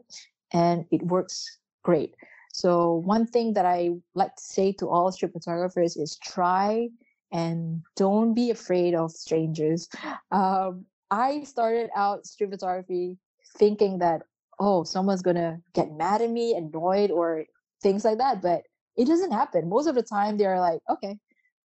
and 0.53 0.85
it 0.91 1.03
works 1.07 1.59
great. 1.83 2.15
So 2.53 2.95
one 2.95 3.27
thing 3.27 3.55
that 3.55 3.65
I 3.65 3.91
like 4.15 4.37
to 4.37 4.43
say 4.43 4.73
to 4.73 4.89
all 4.89 5.11
street 5.13 5.33
photographers 5.33 5.97
is 5.97 6.19
try 6.19 6.89
and 7.33 7.83
don't 7.97 8.35
be 8.35 8.51
afraid 8.51 8.95
of 8.95 9.13
strangers. 9.13 9.89
Um, 10.33 10.87
I 11.11 11.43
started 11.43 11.91
out 11.97 12.25
street 12.25 12.51
photography 12.51 13.19
thinking 13.59 13.99
that 13.99 14.23
oh 14.61 14.85
someone's 14.85 15.23
gonna 15.23 15.59
get 15.75 15.93
mad 15.93 16.23
at 16.23 16.31
me, 16.31 16.55
annoyed, 16.55 17.11
or 17.11 17.47
things 17.83 18.05
like 18.05 18.19
that, 18.19 18.43
but 18.43 18.63
it 18.97 19.07
doesn't 19.07 19.33
happen. 19.33 19.69
Most 19.69 19.89
of 19.89 19.97
the 19.97 20.03
time, 20.03 20.37
they're 20.37 20.61
like, 20.61 20.81
okay, 20.89 21.19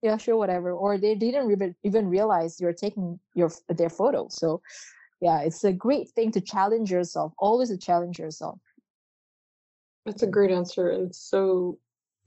yeah, 0.01 0.17
sure, 0.17 0.37
whatever, 0.37 0.71
or 0.71 0.97
they 0.97 1.15
didn't 1.15 1.75
even 1.83 2.07
realize 2.07 2.59
you're 2.59 2.73
taking 2.73 3.19
your 3.35 3.51
their 3.67 3.89
photo. 3.89 4.27
So, 4.29 4.61
yeah, 5.21 5.41
it's 5.41 5.63
a 5.63 5.73
great 5.73 6.09
thing 6.11 6.31
to 6.31 6.41
challenge 6.41 6.91
yourself. 6.91 7.33
Always 7.37 7.69
to 7.69 7.77
challenge 7.77 8.19
yourself. 8.19 8.59
That's 10.05 10.23
a 10.23 10.27
great 10.27 10.51
answer, 10.51 10.89
and 10.89 11.07
it's 11.07 11.19
so 11.19 11.77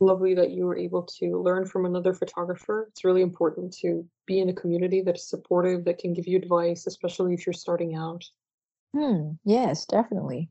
lovely 0.01 0.35
that 0.35 0.51
you 0.51 0.67
were 0.67 0.77
able 0.77 1.03
to 1.03 1.41
learn 1.41 1.65
from 1.65 1.87
another 1.87 2.13
photographer. 2.13 2.89
It's 2.91 3.05
really 3.05 3.23
important 3.23 3.73
to 3.79 4.07
be 4.27 4.41
in 4.41 4.49
a 4.49 4.53
community 4.53 5.01
that 5.03 5.17
is 5.17 5.29
supportive, 5.29 5.85
that 5.85 5.99
can 5.99 6.13
give 6.13 6.27
you 6.27 6.37
advice, 6.37 6.87
especially 6.87 7.35
if 7.35 7.47
you're 7.47 7.53
starting 7.53 7.95
out. 7.95 8.25
Hmm, 8.95 9.33
yes, 9.45 9.87
definitely. 9.87 10.51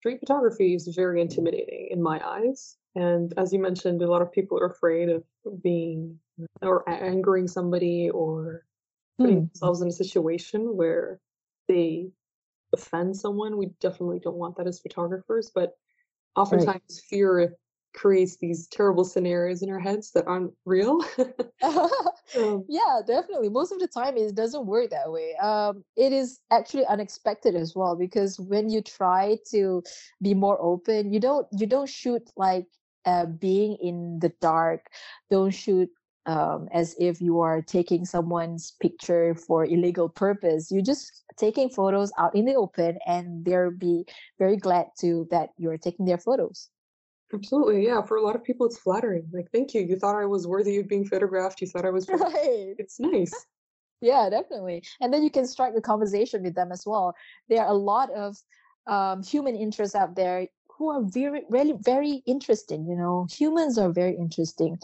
Street 0.00 0.20
photography 0.20 0.74
is 0.74 0.88
very 0.88 1.20
intimidating 1.20 1.88
in 1.90 2.02
my 2.02 2.20
eyes. 2.26 2.78
And 2.94 3.34
as 3.36 3.52
you 3.52 3.58
mentioned, 3.58 4.00
a 4.00 4.10
lot 4.10 4.22
of 4.22 4.32
people 4.32 4.58
are 4.58 4.66
afraid 4.66 5.10
of 5.10 5.22
being 5.62 6.18
or 6.62 6.88
angering 6.88 7.46
somebody 7.46 8.08
or 8.08 8.64
putting 9.18 9.36
hmm. 9.36 9.44
themselves 9.48 9.82
in 9.82 9.88
a 9.88 9.92
situation 9.92 10.74
where 10.74 11.20
they 11.68 12.08
offend 12.72 13.14
someone. 13.14 13.58
We 13.58 13.72
definitely 13.78 14.20
don't 14.20 14.36
want 14.36 14.56
that 14.56 14.66
as 14.66 14.80
photographers, 14.80 15.52
but 15.54 15.76
oftentimes 16.34 16.82
right. 16.88 17.02
fear 17.10 17.38
creates 17.94 18.36
these 18.36 18.66
terrible 18.68 19.04
scenarios 19.04 19.62
in 19.62 19.70
our 19.70 19.78
heads 19.78 20.12
that 20.12 20.26
aren't 20.26 20.52
real. 20.64 21.00
um, 21.62 22.64
yeah, 22.68 23.00
definitely. 23.06 23.48
Most 23.48 23.72
of 23.72 23.80
the 23.80 23.88
time, 23.88 24.16
it 24.16 24.34
doesn't 24.34 24.66
work 24.66 24.90
that 24.90 25.10
way. 25.10 25.34
Um, 25.36 25.84
it 25.96 26.12
is 26.12 26.40
actually 26.50 26.86
unexpected 26.86 27.54
as 27.54 27.74
well 27.74 27.96
because 27.96 28.38
when 28.38 28.70
you 28.70 28.80
try 28.80 29.38
to 29.50 29.82
be 30.22 30.34
more 30.34 30.60
open, 30.60 31.12
you 31.12 31.20
don't 31.20 31.46
you 31.52 31.66
don't 31.66 31.88
shoot 31.88 32.22
like 32.36 32.66
uh, 33.04 33.26
being 33.26 33.76
in 33.80 34.18
the 34.20 34.32
dark. 34.40 34.86
Don't 35.30 35.50
shoot 35.50 35.90
um, 36.26 36.68
as 36.72 36.94
if 36.98 37.20
you 37.20 37.40
are 37.40 37.62
taking 37.62 38.04
someone's 38.04 38.72
picture 38.80 39.34
for 39.34 39.64
illegal 39.64 40.08
purpose. 40.08 40.70
You're 40.70 40.82
just 40.82 41.24
taking 41.36 41.68
photos 41.70 42.12
out 42.18 42.34
in 42.34 42.44
the 42.44 42.54
open, 42.54 42.98
and 43.06 43.44
they'll 43.44 43.70
be 43.70 44.04
very 44.38 44.56
glad 44.56 44.86
to 45.00 45.26
that 45.30 45.50
you're 45.58 45.78
taking 45.78 46.06
their 46.06 46.18
photos. 46.18 46.68
Absolutely, 47.32 47.84
yeah. 47.84 48.02
For 48.02 48.16
a 48.16 48.22
lot 48.22 48.34
of 48.34 48.42
people, 48.42 48.66
it's 48.66 48.78
flattering. 48.78 49.28
Like, 49.32 49.50
thank 49.52 49.74
you. 49.74 49.82
You 49.82 49.96
thought 49.96 50.16
I 50.16 50.26
was 50.26 50.46
worthy 50.46 50.78
of 50.78 50.88
being 50.88 51.06
photographed. 51.06 51.60
You 51.60 51.68
thought 51.68 51.84
I 51.84 51.90
was. 51.90 52.08
Right. 52.08 52.74
It's 52.78 52.98
nice. 52.98 53.32
yeah, 54.00 54.28
definitely. 54.28 54.82
And 55.00 55.12
then 55.12 55.22
you 55.22 55.30
can 55.30 55.46
strike 55.46 55.74
a 55.76 55.80
conversation 55.80 56.42
with 56.42 56.54
them 56.54 56.72
as 56.72 56.84
well. 56.86 57.14
There 57.48 57.62
are 57.62 57.70
a 57.70 57.74
lot 57.74 58.10
of 58.12 58.36
um, 58.86 59.22
human 59.22 59.54
interests 59.54 59.94
out 59.94 60.16
there 60.16 60.48
who 60.80 60.88
are 60.88 61.02
very 61.02 61.42
really 61.50 61.74
very 61.82 62.22
interesting 62.26 62.86
you 62.86 62.96
know 62.96 63.26
humans 63.30 63.76
are 63.76 63.92
very 63.92 64.16
interesting 64.16 64.78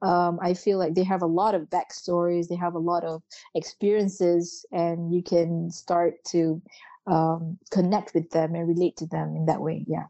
um, 0.00 0.38
i 0.40 0.54
feel 0.54 0.78
like 0.78 0.94
they 0.94 1.02
have 1.02 1.22
a 1.22 1.26
lot 1.26 1.56
of 1.56 1.68
backstories 1.70 2.46
they 2.46 2.54
have 2.54 2.74
a 2.74 2.78
lot 2.78 3.02
of 3.02 3.20
experiences 3.56 4.64
and 4.70 5.12
you 5.12 5.24
can 5.24 5.68
start 5.68 6.14
to 6.24 6.62
um, 7.08 7.58
connect 7.72 8.14
with 8.14 8.30
them 8.30 8.54
and 8.54 8.68
relate 8.68 8.96
to 8.96 9.06
them 9.06 9.34
in 9.34 9.46
that 9.46 9.60
way 9.60 9.84
yeah 9.88 10.04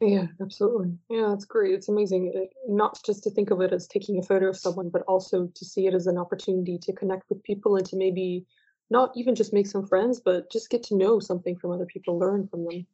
yeah 0.00 0.26
absolutely 0.40 0.92
yeah 1.08 1.28
that's 1.28 1.44
great 1.44 1.72
it's 1.72 1.88
amazing 1.88 2.32
it, 2.34 2.50
not 2.68 2.98
just 3.04 3.22
to 3.22 3.30
think 3.30 3.50
of 3.50 3.60
it 3.60 3.72
as 3.72 3.86
taking 3.86 4.18
a 4.18 4.22
photo 4.22 4.48
of 4.48 4.56
someone 4.56 4.90
but 4.90 5.02
also 5.02 5.46
to 5.54 5.64
see 5.64 5.86
it 5.86 5.94
as 5.94 6.06
an 6.06 6.18
opportunity 6.18 6.78
to 6.78 6.92
connect 6.92 7.22
with 7.28 7.42
people 7.42 7.76
and 7.76 7.86
to 7.86 7.96
maybe 7.96 8.44
not 8.90 9.10
even 9.16 9.34
just 9.34 9.52
make 9.52 9.66
some 9.66 9.86
friends 9.86 10.20
but 10.20 10.50
just 10.50 10.68
get 10.68 10.82
to 10.82 10.96
know 10.96 11.20
something 11.20 11.56
from 11.56 11.70
other 11.70 11.86
people 11.86 12.18
learn 12.18 12.46
from 12.48 12.64
them 12.64 12.86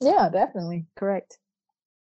yeah, 0.00 0.28
definitely. 0.28 0.86
Correct. 0.96 1.38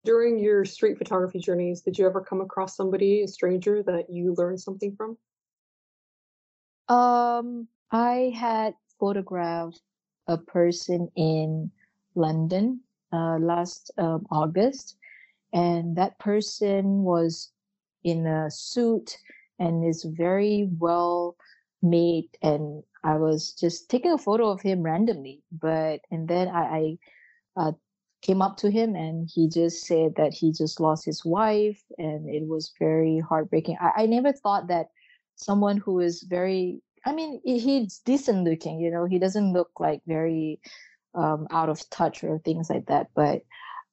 During 0.03 0.39
your 0.39 0.65
street 0.65 0.97
photography 0.97 1.39
journeys, 1.39 1.81
did 1.81 1.97
you 1.97 2.07
ever 2.07 2.21
come 2.21 2.41
across 2.41 2.75
somebody, 2.75 3.21
a 3.21 3.27
stranger, 3.27 3.83
that 3.83 4.09
you 4.09 4.33
learned 4.35 4.59
something 4.59 4.95
from? 4.95 5.17
Um, 6.87 7.67
I 7.91 8.33
had 8.35 8.73
photographed 8.99 9.81
a 10.27 10.37
person 10.37 11.09
in 11.15 11.71
London 12.15 12.81
uh, 13.11 13.37
last 13.39 13.91
um, 13.97 14.25
August, 14.31 14.95
and 15.53 15.95
that 15.97 16.19
person 16.19 17.03
was 17.03 17.51
in 18.03 18.25
a 18.25 18.49
suit 18.49 19.17
and 19.59 19.85
is 19.85 20.03
very 20.03 20.69
well 20.79 21.35
made. 21.81 22.29
And 22.41 22.83
I 23.03 23.17
was 23.17 23.53
just 23.53 23.89
taking 23.89 24.11
a 24.11 24.17
photo 24.17 24.49
of 24.49 24.61
him 24.61 24.81
randomly, 24.81 25.41
but 25.51 26.01
and 26.09 26.27
then 26.27 26.47
I, 26.47 26.97
I 27.57 27.67
uh, 27.67 27.71
came 28.21 28.41
up 28.41 28.57
to 28.57 28.69
him 28.69 28.95
and 28.95 29.29
he 29.33 29.49
just 29.49 29.85
said 29.85 30.13
that 30.15 30.33
he 30.33 30.51
just 30.51 30.79
lost 30.79 31.05
his 31.05 31.25
wife 31.25 31.81
and 31.97 32.29
it 32.29 32.47
was 32.47 32.71
very 32.79 33.19
heartbreaking. 33.19 33.77
I, 33.81 34.03
I 34.03 34.05
never 34.05 34.31
thought 34.31 34.67
that 34.67 34.89
someone 35.35 35.77
who 35.77 35.99
is 35.99 36.21
very, 36.23 36.81
I 37.05 37.13
mean, 37.13 37.41
he's 37.43 37.99
decent 38.05 38.43
looking, 38.43 38.79
you 38.79 38.91
know, 38.91 39.05
he 39.05 39.17
doesn't 39.17 39.53
look 39.53 39.71
like 39.79 40.01
very 40.05 40.59
um, 41.15 41.47
out 41.51 41.69
of 41.69 41.87
touch 41.89 42.23
or 42.23 42.39
things 42.39 42.69
like 42.69 42.87
that. 42.87 43.07
But 43.15 43.43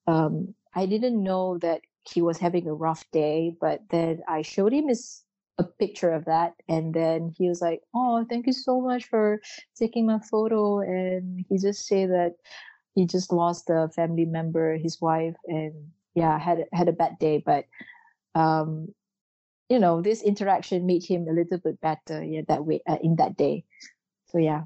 um, 0.07 0.53
I 0.75 0.85
didn't 0.85 1.21
know 1.21 1.57
that 1.59 1.81
he 2.03 2.21
was 2.21 2.37
having 2.37 2.67
a 2.67 2.73
rough 2.73 3.03
day. 3.11 3.55
But 3.59 3.81
then 3.89 4.21
I 4.27 4.41
showed 4.41 4.73
him 4.73 4.87
his 4.87 5.23
a 5.59 5.63
picture 5.63 6.11
of 6.13 6.23
that 6.25 6.53
and 6.69 6.93
then 6.93 7.35
he 7.37 7.49
was 7.49 7.61
like 7.61 7.81
oh 7.93 8.25
thank 8.29 8.47
you 8.47 8.53
so 8.53 8.79
much 8.79 9.03
for 9.05 9.41
taking 9.75 10.05
my 10.05 10.17
photo 10.31 10.79
and 10.79 11.45
he 11.49 11.57
just 11.57 11.85
said 11.85 12.09
that 12.09 12.35
he 12.95 13.05
just 13.05 13.31
lost 13.33 13.69
a 13.69 13.89
family 13.89 14.23
member 14.23 14.77
his 14.77 15.01
wife 15.01 15.35
and 15.47 15.73
yeah 16.15 16.39
had 16.39 16.63
had 16.71 16.87
a 16.87 16.93
bad 16.93 17.19
day 17.19 17.43
but 17.45 17.65
um 18.35 18.87
you 19.67 19.77
know 19.77 20.01
this 20.01 20.23
interaction 20.23 20.85
made 20.85 21.03
him 21.03 21.27
a 21.27 21.33
little 21.33 21.57
bit 21.57 21.79
better 21.81 22.23
yeah 22.23 22.41
that 22.47 22.65
way 22.65 22.81
uh, 22.87 22.97
in 23.03 23.17
that 23.17 23.35
day 23.35 23.65
so 24.31 24.37
yeah 24.37 24.63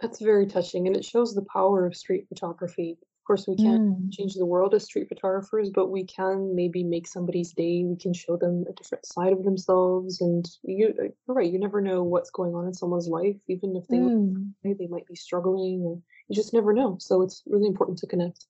that's 0.00 0.20
very 0.20 0.46
touching 0.46 0.86
and 0.86 0.96
it 0.96 1.04
shows 1.04 1.34
the 1.34 1.44
power 1.52 1.86
of 1.86 1.96
street 1.96 2.26
photography 2.28 2.96
Of 3.00 3.24
course, 3.26 3.46
we 3.46 3.56
can't 3.56 3.82
mm. 3.82 4.12
change 4.12 4.34
the 4.34 4.46
world 4.46 4.74
as 4.74 4.84
street 4.84 5.08
photographers, 5.08 5.70
but 5.70 5.90
we 5.90 6.04
can 6.06 6.54
maybe 6.54 6.82
make 6.82 7.06
somebody's 7.06 7.52
day. 7.52 7.84
We 7.84 7.96
can 7.96 8.14
show 8.14 8.38
them 8.38 8.64
a 8.66 8.72
different 8.72 9.04
side 9.04 9.34
of 9.34 9.44
themselves. 9.44 10.22
And 10.22 10.48
you, 10.62 10.94
uh, 10.98 11.02
you're 11.26 11.36
right. 11.36 11.52
You 11.52 11.58
never 11.58 11.82
know 11.82 12.02
what's 12.02 12.30
going 12.30 12.54
on 12.54 12.66
in 12.66 12.72
someone's 12.72 13.08
life, 13.08 13.36
even 13.46 13.76
if 13.76 13.86
they 13.88 13.98
mm. 13.98 14.52
they 14.64 14.86
might 14.86 15.06
be 15.06 15.14
struggling, 15.14 15.82
or 15.82 16.00
you 16.28 16.34
just 16.34 16.54
never 16.54 16.72
know. 16.72 16.96
So 17.00 17.20
it's 17.20 17.42
really 17.46 17.66
important 17.66 17.98
to 17.98 18.06
connect. 18.06 18.46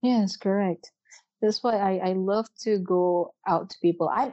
Yes, 0.00 0.36
correct. 0.36 0.92
That's 1.42 1.62
why 1.64 1.76
I 1.76 2.10
I 2.10 2.12
love 2.12 2.46
to 2.60 2.78
go 2.78 3.34
out 3.48 3.70
to 3.70 3.76
people. 3.82 4.08
I 4.08 4.32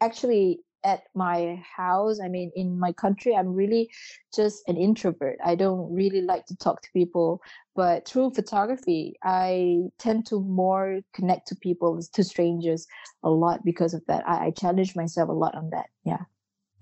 actually 0.00 0.60
at 0.84 1.04
my 1.14 1.62
house 1.76 2.20
i 2.20 2.28
mean 2.28 2.50
in 2.56 2.78
my 2.78 2.92
country 2.92 3.34
i'm 3.34 3.54
really 3.54 3.90
just 4.34 4.66
an 4.66 4.76
introvert. 4.76 5.38
I 5.44 5.54
don't 5.54 5.92
really 5.92 6.22
like 6.22 6.46
to 6.46 6.56
talk 6.56 6.80
to 6.82 6.88
people. 6.92 7.42
But 7.74 8.06
through 8.06 8.32
photography 8.34 9.16
i 9.22 9.78
tend 9.98 10.26
to 10.26 10.40
more 10.40 11.00
connect 11.14 11.48
to 11.48 11.56
people 11.56 12.00
to 12.12 12.24
strangers 12.24 12.86
a 13.22 13.30
lot 13.30 13.64
because 13.64 13.94
of 13.94 14.02
that. 14.06 14.28
I, 14.28 14.46
I 14.46 14.50
challenge 14.50 14.96
myself 14.96 15.28
a 15.28 15.32
lot 15.32 15.54
on 15.54 15.70
that 15.70 15.86
yeah. 16.04 16.24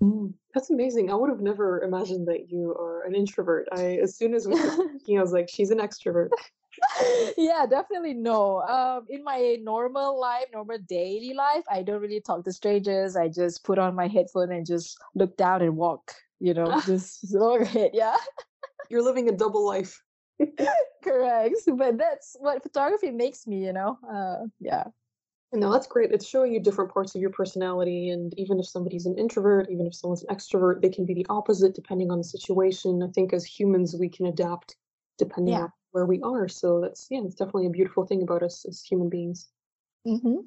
Mm, 0.01 0.33
that's 0.53 0.71
amazing. 0.71 1.11
I 1.11 1.15
would 1.15 1.29
have 1.29 1.41
never 1.41 1.83
imagined 1.83 2.27
that 2.27 2.49
you 2.49 2.71
are 2.71 3.03
an 3.05 3.13
introvert. 3.13 3.67
I 3.71 3.99
as 4.01 4.17
soon 4.17 4.33
as 4.33 4.47
we 4.47 4.55
were 4.55 4.71
speaking 4.89 5.19
i 5.19 5.21
was 5.21 5.31
like 5.31 5.49
she's 5.49 5.71
an 5.71 5.79
extrovert 5.79 6.29
yeah, 7.37 7.65
definitely 7.69 8.13
no. 8.13 8.61
Um, 8.61 9.05
in 9.09 9.23
my 9.23 9.57
normal 9.61 10.19
life, 10.19 10.45
normal 10.53 10.77
daily 10.87 11.33
life, 11.33 11.63
I 11.69 11.81
don't 11.83 12.01
really 12.01 12.21
talk 12.21 12.43
to 12.45 12.53
strangers. 12.53 13.15
I 13.15 13.27
just 13.27 13.63
put 13.63 13.79
on 13.79 13.95
my 13.95 14.07
headphone 14.07 14.51
and 14.51 14.65
just 14.65 14.97
look 15.15 15.37
down 15.37 15.61
and 15.61 15.77
walk. 15.77 16.13
You 16.39 16.53
know, 16.53 16.81
just 16.85 17.19
look 17.33 17.61
ahead. 17.61 17.91
Yeah. 17.93 18.17
You're 18.89 19.03
living 19.03 19.29
a 19.29 19.31
double 19.31 19.65
life. 19.65 20.01
Correct, 21.03 21.55
but 21.77 21.97
that's 21.97 22.35
what 22.39 22.63
photography 22.63 23.11
makes 23.11 23.45
me. 23.45 23.63
You 23.63 23.73
know. 23.73 23.97
Uh, 24.09 24.47
yeah. 24.59 24.85
No, 25.53 25.71
that's 25.71 25.87
great. 25.87 26.11
It's 26.11 26.25
showing 26.25 26.53
you 26.53 26.61
different 26.61 26.93
parts 26.93 27.13
of 27.13 27.19
your 27.19 27.29
personality. 27.29 28.09
And 28.09 28.33
even 28.37 28.57
if 28.57 28.67
somebody's 28.67 29.05
an 29.05 29.17
introvert, 29.17 29.67
even 29.69 29.85
if 29.85 29.93
someone's 29.93 30.23
an 30.23 30.33
extrovert, 30.33 30.81
they 30.81 30.89
can 30.89 31.05
be 31.05 31.13
the 31.13 31.25
opposite 31.29 31.75
depending 31.75 32.09
on 32.09 32.19
the 32.19 32.23
situation. 32.23 33.03
I 33.03 33.07
think 33.13 33.33
as 33.33 33.43
humans, 33.43 33.93
we 33.99 34.07
can 34.07 34.27
adapt 34.27 34.77
depending 35.17 35.55
yeah. 35.55 35.63
on 35.63 35.71
where 35.91 36.05
we 36.05 36.21
are. 36.21 36.47
So 36.47 36.81
that's 36.81 37.07
yeah, 37.09 37.21
it's 37.23 37.35
definitely 37.35 37.67
a 37.67 37.71
beautiful 37.71 38.05
thing 38.05 38.21
about 38.21 38.43
us 38.43 38.65
as 38.67 38.83
human 38.83 39.09
beings. 39.09 39.49
Mm-hmm. 40.07 40.41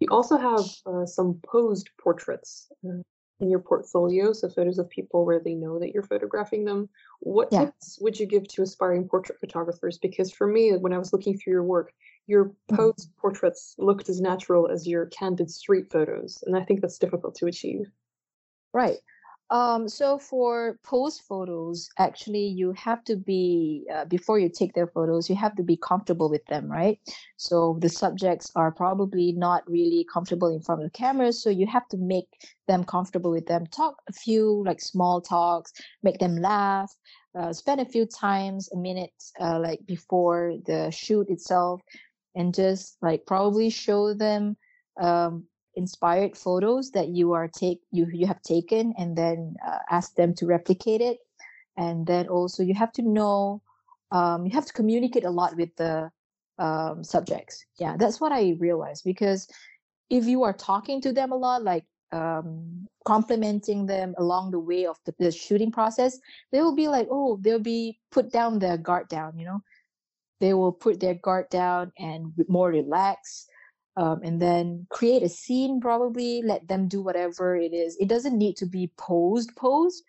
You 0.00 0.08
also 0.10 0.36
have 0.36 0.64
uh, 0.86 1.06
some 1.06 1.40
posed 1.46 1.90
portraits 1.98 2.66
uh, 2.84 3.02
in 3.40 3.50
your 3.50 3.60
portfolio, 3.60 4.32
so 4.32 4.48
photos 4.48 4.78
of 4.78 4.88
people 4.90 5.24
where 5.24 5.40
they 5.40 5.54
know 5.54 5.78
that 5.78 5.92
you're 5.92 6.02
photographing 6.02 6.64
them. 6.64 6.88
What 7.20 7.48
yeah. 7.50 7.66
tips 7.66 7.98
would 8.00 8.18
you 8.18 8.26
give 8.26 8.46
to 8.48 8.62
aspiring 8.62 9.08
portrait 9.08 9.40
photographers? 9.40 9.98
Because 9.98 10.32
for 10.32 10.46
me, 10.46 10.72
when 10.72 10.92
I 10.92 10.98
was 10.98 11.12
looking 11.12 11.38
through 11.38 11.52
your 11.52 11.62
work, 11.62 11.92
your 12.26 12.46
mm-hmm. 12.46 12.76
posed 12.76 13.08
mm-hmm. 13.10 13.20
portraits 13.20 13.74
looked 13.78 14.08
as 14.08 14.20
natural 14.20 14.68
as 14.68 14.86
your 14.86 15.06
candid 15.06 15.50
street 15.50 15.90
photos, 15.90 16.42
and 16.46 16.56
I 16.56 16.64
think 16.64 16.80
that's 16.80 16.98
difficult 16.98 17.34
to 17.36 17.46
achieve. 17.46 17.86
Right. 18.72 18.98
Um, 19.54 19.88
so 19.88 20.18
for 20.18 20.80
post 20.82 21.22
photos, 21.28 21.88
actually, 21.96 22.44
you 22.44 22.72
have 22.72 23.04
to 23.04 23.14
be 23.14 23.86
uh, 23.94 24.04
before 24.04 24.40
you 24.40 24.48
take 24.48 24.74
their 24.74 24.88
photos, 24.88 25.30
you 25.30 25.36
have 25.36 25.54
to 25.54 25.62
be 25.62 25.76
comfortable 25.76 26.28
with 26.28 26.44
them, 26.46 26.68
right? 26.68 26.98
So 27.36 27.78
the 27.80 27.88
subjects 27.88 28.50
are 28.56 28.72
probably 28.72 29.30
not 29.30 29.62
really 29.70 30.04
comfortable 30.12 30.48
in 30.48 30.60
front 30.60 30.82
of 30.82 30.90
the 30.90 30.98
camera, 30.98 31.32
so 31.32 31.50
you 31.50 31.68
have 31.68 31.86
to 31.90 31.96
make 31.96 32.26
them 32.66 32.82
comfortable 32.82 33.30
with 33.30 33.46
them. 33.46 33.68
Talk 33.68 34.02
a 34.08 34.12
few 34.12 34.64
like 34.66 34.80
small 34.80 35.20
talks, 35.20 35.72
make 36.02 36.18
them 36.18 36.34
laugh, 36.34 36.92
uh, 37.38 37.52
spend 37.52 37.80
a 37.80 37.86
few 37.86 38.06
times 38.06 38.68
a 38.72 38.76
minute 38.76 39.14
uh, 39.40 39.60
like 39.60 39.86
before 39.86 40.54
the 40.66 40.90
shoot 40.90 41.30
itself, 41.30 41.80
and 42.34 42.52
just 42.52 42.96
like 43.02 43.24
probably 43.24 43.70
show 43.70 44.14
them 44.14 44.56
um, 45.00 45.46
inspired 45.76 46.36
photos 46.36 46.90
that 46.92 47.08
you 47.08 47.32
are 47.32 47.48
take 47.48 47.80
you 47.90 48.06
you 48.12 48.26
have 48.26 48.42
taken 48.42 48.94
and 48.98 49.16
then 49.16 49.56
uh, 49.66 49.78
ask 49.90 50.14
them 50.14 50.34
to 50.34 50.46
replicate 50.46 51.00
it. 51.00 51.18
And 51.76 52.06
then 52.06 52.28
also 52.28 52.62
you 52.62 52.74
have 52.74 52.92
to 52.92 53.02
know 53.02 53.62
um, 54.12 54.46
you 54.46 54.52
have 54.52 54.66
to 54.66 54.72
communicate 54.72 55.24
a 55.24 55.30
lot 55.30 55.56
with 55.56 55.74
the 55.76 56.10
um, 56.58 57.02
subjects. 57.02 57.64
Yeah 57.78 57.96
that's 57.96 58.20
what 58.20 58.32
i 58.32 58.54
realized 58.58 59.04
because 59.04 59.48
if 60.10 60.26
you 60.26 60.42
are 60.44 60.52
talking 60.52 61.00
to 61.00 61.12
them 61.12 61.32
a 61.32 61.36
lot 61.36 61.62
like 61.62 61.84
um, 62.12 62.86
complimenting 63.04 63.86
them 63.86 64.14
along 64.18 64.52
the 64.52 64.58
way 64.58 64.86
of 64.86 64.96
the, 65.04 65.14
the 65.18 65.32
shooting 65.32 65.72
process 65.72 66.18
they 66.52 66.60
will 66.60 66.76
be 66.76 66.86
like 66.86 67.08
oh 67.10 67.38
they'll 67.40 67.58
be 67.58 67.98
put 68.12 68.30
down 68.30 68.58
their 68.58 68.76
guard 68.76 69.08
down 69.08 69.36
you 69.36 69.44
know? 69.44 69.60
They 70.40 70.54
will 70.54 70.72
put 70.72 71.00
their 71.00 71.14
guard 71.14 71.48
down 71.50 71.92
and 71.98 72.32
more 72.48 72.68
relaxed 72.68 73.48
um, 73.96 74.20
and 74.22 74.40
then 74.40 74.86
create 74.90 75.22
a 75.22 75.28
scene 75.28 75.80
probably 75.80 76.42
let 76.42 76.66
them 76.66 76.88
do 76.88 77.00
whatever 77.02 77.56
it 77.56 77.72
is. 77.72 77.96
It 77.98 78.08
doesn't 78.08 78.36
need 78.36 78.56
to 78.56 78.66
be 78.66 78.90
posed 78.96 79.54
posed. 79.56 80.04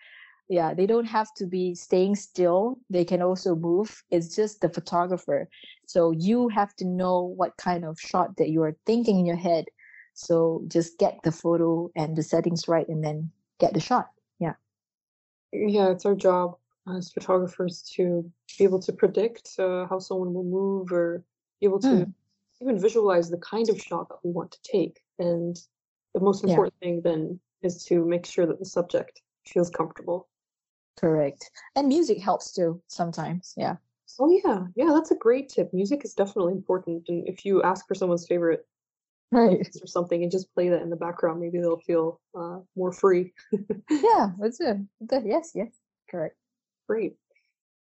Yeah 0.50 0.74
they 0.74 0.86
don't 0.86 1.06
have 1.06 1.34
to 1.36 1.46
be 1.46 1.76
staying 1.76 2.16
still. 2.16 2.80
They 2.90 3.06
can 3.06 3.22
also 3.22 3.56
move. 3.56 4.04
It's 4.10 4.36
just 4.36 4.62
the 4.62 4.70
photographer. 4.70 5.48
So 5.86 6.12
you 6.12 6.50
have 6.50 6.76
to 6.78 6.86
know 6.86 7.22
what 7.22 7.58
kind 7.58 7.86
of 7.86 8.00
shot 8.00 8.38
that 8.38 8.50
you 8.50 8.64
are 8.64 8.76
thinking 8.86 9.20
in 9.20 9.26
your 9.26 9.36
head. 9.36 9.66
So 10.14 10.64
just 10.68 10.98
get 10.98 11.20
the 11.24 11.32
photo 11.32 11.92
and 11.96 12.16
the 12.16 12.24
settings 12.24 12.68
right 12.68 12.88
and 12.88 13.04
then 13.04 13.32
get 13.60 13.74
the 13.74 13.80
shot. 13.80 14.10
Yeah. 14.40 14.54
Yeah 15.52 15.90
it's 15.90 16.06
our 16.06 16.16
job 16.16 16.58
as 16.88 17.12
photographers 17.12 17.82
to 17.96 18.32
be 18.58 18.64
able 18.64 18.80
to 18.80 18.94
predict 18.94 19.50
uh, 19.60 19.88
how 19.88 20.00
someone 20.00 20.34
will 20.34 20.44
move 20.44 20.92
or 20.92 21.24
be 21.60 21.66
able 21.66 21.80
to 21.80 21.88
mm 21.88 22.14
even 22.62 22.80
visualize 22.80 23.30
the 23.30 23.38
kind 23.38 23.70
of 23.70 23.80
shot 23.80 24.10
that 24.10 24.20
we 24.24 24.32
want 24.32 24.52
to 24.52 24.60
take. 24.64 25.00
And 25.20 25.58
the 26.14 26.20
most 26.20 26.44
important 26.44 26.74
yeah. 26.82 26.88
thing 26.88 27.02
then 27.04 27.40
is 27.62 27.84
to 27.86 28.06
make 28.06 28.26
sure 28.26 28.46
that 28.46 28.60
the 28.60 28.66
subject 28.66 29.22
feels 29.48 29.70
comfortable. 29.70 30.28
Correct. 30.98 31.52
And 31.76 31.88
music 31.88 32.20
helps 32.20 32.54
too 32.54 32.82
sometimes. 32.88 33.54
Yeah. 33.58 33.76
Oh 34.20 34.30
yeah. 34.46 34.66
Yeah, 34.76 34.92
that's 34.94 35.12
a 35.12 35.16
great 35.16 35.50
tip. 35.50 35.74
Music 35.74 36.06
is 36.06 36.14
definitely 36.14 36.54
important. 36.54 37.04
And 37.08 37.28
if 37.28 37.46
you 37.46 37.64
ask 37.64 37.88
for 37.88 37.96
someone's 37.96 38.28
favorite 38.28 38.66
right 39.32 39.68
or 39.82 39.88
something 39.88 40.24
and 40.24 40.32
just 40.32 40.54
play 40.54 40.70
that 40.70 40.82
in 40.82 40.90
the 40.90 40.96
background, 40.96 41.42
maybe 41.42 41.60
they'll 41.60 41.78
feel 41.80 42.22
uh, 42.38 42.60
more 42.76 42.94
free. 42.94 43.34
yeah, 43.90 44.30
that's 44.40 44.60
it. 44.62 44.78
Yes, 45.26 45.52
yes. 45.54 45.72
Correct. 46.10 46.38
Great. 46.88 47.16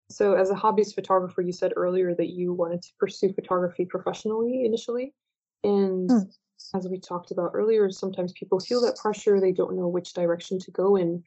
So, 0.10 0.36
as 0.36 0.50
a 0.50 0.56
hobbyist 0.56 0.96
photographer, 0.96 1.41
you 1.41 1.52
said 1.52 1.74
earlier 1.76 2.15
that 2.15 2.30
you 2.30 2.54
wanted 2.54 2.82
to 2.84 2.89
pursue 3.00 3.34
photography 3.34 3.86
professionally 3.86 4.65
initially. 4.65 5.13
And 5.63 6.10
mm. 6.10 6.28
as 6.76 6.88
we 6.88 7.00
talked 7.00 7.32
about 7.32 7.52
earlier, 7.54 7.89
sometimes 7.91 8.32
people 8.34 8.60
feel 8.60 8.82
that 8.82 8.98
pressure, 8.98 9.39
they 9.39 9.52
don't 9.52 9.76
know 9.76 9.88
which 9.88 10.13
direction 10.13 10.60
to 10.60 10.72
go 10.72 10.96
in. 10.96 11.24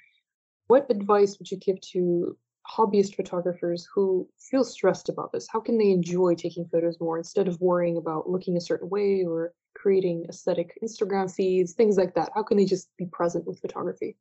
What 0.69 0.87
advice 0.91 1.39
would 1.39 1.51
you 1.51 1.59
give 1.59 1.81
to 1.93 2.37
hobbyist 2.67 3.17
photographers 3.17 3.87
who 3.93 4.29
feel 4.39 4.65
stressed 4.65 5.09
about 5.09 5.33
this? 5.33 5.47
How 5.51 5.61
can 5.61 5.77
they 5.77 5.91
enjoy 5.91 6.35
taking 6.35 6.65
photos 6.67 6.99
more 7.01 7.19
instead 7.19 7.49
of 7.49 7.61
worrying 7.61 7.97
about 7.97 8.31
looking 8.31 8.57
a 8.57 8.61
certain 8.61 8.89
way 8.89 9.25
or 9.25 9.53
creating 9.75 10.27
aesthetic 10.29 10.79
Instagram 10.83 11.33
feeds, 11.33 11.73
things 11.73 11.97
like 11.97 12.15
that? 12.15 12.31
How 12.35 12.43
can 12.43 12.57
they 12.57 12.65
just 12.65 12.89
be 12.97 13.07
present 13.07 13.47
with 13.47 13.61
photography? 13.61 14.17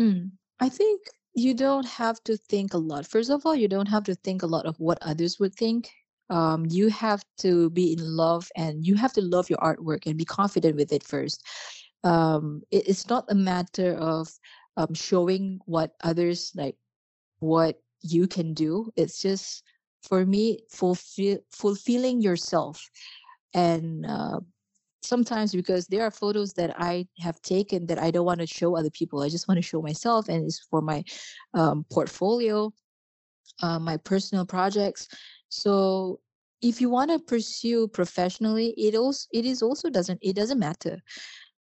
Mm. 0.00 0.30
I 0.60 0.68
think 0.68 1.00
you 1.34 1.54
don't 1.54 1.86
have 1.86 2.22
to 2.24 2.36
think 2.36 2.74
a 2.74 2.78
lot. 2.78 3.06
First 3.06 3.30
of 3.30 3.46
all, 3.46 3.54
you 3.54 3.68
don't 3.68 3.88
have 3.88 4.04
to 4.04 4.14
think 4.14 4.42
a 4.42 4.46
lot 4.46 4.66
of 4.66 4.78
what 4.78 4.98
others 5.02 5.38
would 5.38 5.54
think. 5.54 5.90
Um, 6.30 6.66
you 6.68 6.88
have 6.88 7.24
to 7.38 7.70
be 7.70 7.92
in 7.92 8.16
love 8.16 8.50
and 8.56 8.86
you 8.86 8.94
have 8.94 9.12
to 9.14 9.22
love 9.22 9.50
your 9.50 9.58
artwork 9.58 10.06
and 10.06 10.16
be 10.16 10.24
confident 10.24 10.76
with 10.76 10.92
it 10.92 11.02
first. 11.02 11.44
Um, 12.04 12.62
it, 12.70 12.88
it's 12.88 13.08
not 13.08 13.26
a 13.28 13.34
matter 13.34 13.94
of 13.94 14.28
um, 14.76 14.94
showing 14.94 15.60
what 15.66 15.94
others 16.02 16.52
like, 16.54 16.76
what 17.40 17.80
you 18.02 18.26
can 18.26 18.54
do. 18.54 18.90
It's 18.96 19.20
just 19.20 19.62
for 20.02 20.24
me, 20.24 20.60
fulfill, 20.70 21.38
fulfilling 21.52 22.20
yourself 22.22 22.90
and 23.54 24.06
uh, 24.06 24.40
sometimes 25.02 25.52
because 25.52 25.86
there 25.86 26.02
are 26.02 26.10
photos 26.10 26.52
that 26.54 26.74
I 26.78 27.06
have 27.20 27.40
taken 27.42 27.86
that 27.86 27.98
I 27.98 28.10
don't 28.10 28.26
want 28.26 28.40
to 28.40 28.46
show 28.46 28.76
other 28.76 28.90
people. 28.90 29.22
I 29.22 29.28
just 29.28 29.48
want 29.48 29.58
to 29.58 29.62
show 29.62 29.82
myself, 29.82 30.28
and 30.28 30.44
it's 30.46 30.60
for 30.70 30.80
my 30.82 31.04
um, 31.54 31.84
portfolio, 31.90 32.72
uh, 33.62 33.78
my 33.78 33.96
personal 33.98 34.46
projects. 34.46 35.08
So 35.48 36.20
if 36.62 36.80
you 36.80 36.90
want 36.90 37.10
to 37.10 37.18
pursue 37.18 37.88
professionally, 37.88 38.74
it 38.76 38.94
also 38.94 39.26
it 39.32 39.44
is 39.44 39.62
also 39.62 39.90
doesn't 39.90 40.18
it 40.22 40.36
doesn't 40.36 40.58
matter. 40.58 41.00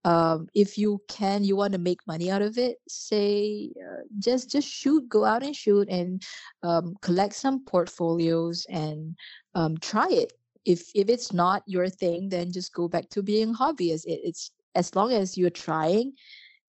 um, 0.06 0.48
if 0.54 0.78
you 0.78 1.02
can 1.08 1.44
you 1.44 1.56
want 1.56 1.74
to 1.74 1.80
make 1.80 2.00
money 2.08 2.32
out 2.32 2.42
of 2.42 2.58
it 2.58 2.78
say 2.88 3.72
uh, 3.88 4.02
just 4.20 4.50
just 4.52 4.68
shoot 4.68 5.08
go 5.10 5.26
out 5.26 5.44
and 5.44 5.56
shoot 5.56 5.88
and 5.90 6.24
um, 6.64 6.96
collect 7.02 7.34
some 7.36 7.64
portfolios 7.66 8.66
and 8.70 9.16
um, 9.56 9.78
try 9.78 10.08
it 10.10 10.34
if 10.66 10.92
if 10.96 11.10
it's 11.10 11.34
not 11.34 11.64
your 11.66 11.90
thing 11.90 12.30
then 12.30 12.52
just 12.52 12.74
go 12.74 12.88
back 12.88 13.10
to 13.10 13.22
being 13.22 13.54
hobbyist. 13.54 14.06
It, 14.06 14.22
it's 14.24 14.52
as 14.76 14.96
long 14.96 15.12
as 15.12 15.38
you're 15.38 15.50
trying 15.50 16.14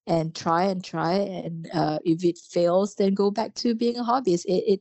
and 0.07 0.35
try 0.35 0.65
and 0.65 0.85
try 0.85 1.15
and 1.15 1.69
uh, 1.73 1.99
if 2.05 2.25
it 2.25 2.39
fails 2.39 2.95
then 2.97 3.15
go 3.15 3.31
back 3.31 3.55
to 3.55 3.75
being 3.75 3.99
a 3.99 4.05
hobbyist. 4.05 4.45
It, 4.47 4.81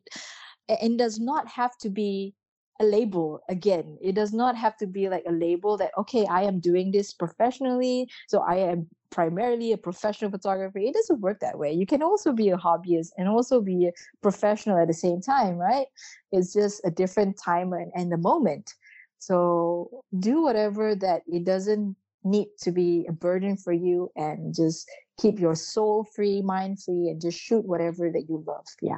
it 0.70 0.80
and 0.82 0.98
does 0.98 1.20
not 1.20 1.48
have 1.48 1.78
to 1.80 1.90
be 1.90 2.34
a 2.80 2.86
label 2.86 3.42
again. 3.50 3.98
It 4.02 4.16
does 4.16 4.34
not 4.34 4.56
have 4.56 4.78
to 4.78 4.88
be 4.88 5.10
like 5.10 5.24
a 5.28 5.32
label 5.32 5.78
that 5.78 5.92
okay 5.98 6.26
i 6.26 6.42
am 6.42 6.60
doing 6.60 6.92
this 6.92 7.14
professionally 7.14 8.10
so 8.28 8.40
i 8.40 8.56
am 8.56 8.88
primarily 9.12 9.74
a 9.74 9.78
professional 9.78 10.32
photographer. 10.32 10.80
It 10.80 10.94
doesn't 10.94 11.20
work 11.20 11.40
that 11.42 11.60
way. 11.60 11.74
You 11.74 11.86
can 11.86 12.02
also 12.02 12.32
be 12.32 12.50
a 12.50 12.58
hobbyist 12.58 13.10
and 13.18 13.28
also 13.28 13.62
be 13.62 13.88
a 13.88 13.92
professional 14.22 14.80
at 14.80 14.88
the 14.88 14.94
same 14.94 15.22
time 15.22 15.58
right? 15.58 15.86
It's 16.32 16.54
just 16.54 16.82
a 16.86 16.90
different 16.90 17.38
time 17.38 17.74
and, 17.74 17.92
and 17.94 18.12
the 18.12 18.18
moment 18.18 18.74
so 19.22 20.04
do 20.20 20.42
whatever 20.42 20.96
that 20.96 21.22
it 21.28 21.44
doesn't 21.44 21.96
need 22.24 22.48
to 22.60 22.72
be 22.72 23.06
a 23.08 23.12
burden 23.12 23.56
for 23.56 23.72
you 23.72 24.12
and 24.16 24.54
just 24.54 24.90
keep 25.20 25.40
your 25.40 25.56
soul 25.56 26.08
free 26.16 26.42
mind 26.42 26.82
free 26.82 27.10
and 27.10 27.22
just 27.22 27.40
shoot 27.40 27.66
whatever 27.66 28.12
that 28.12 28.26
you 28.28 28.44
love 28.48 28.66
yeah 28.82 28.98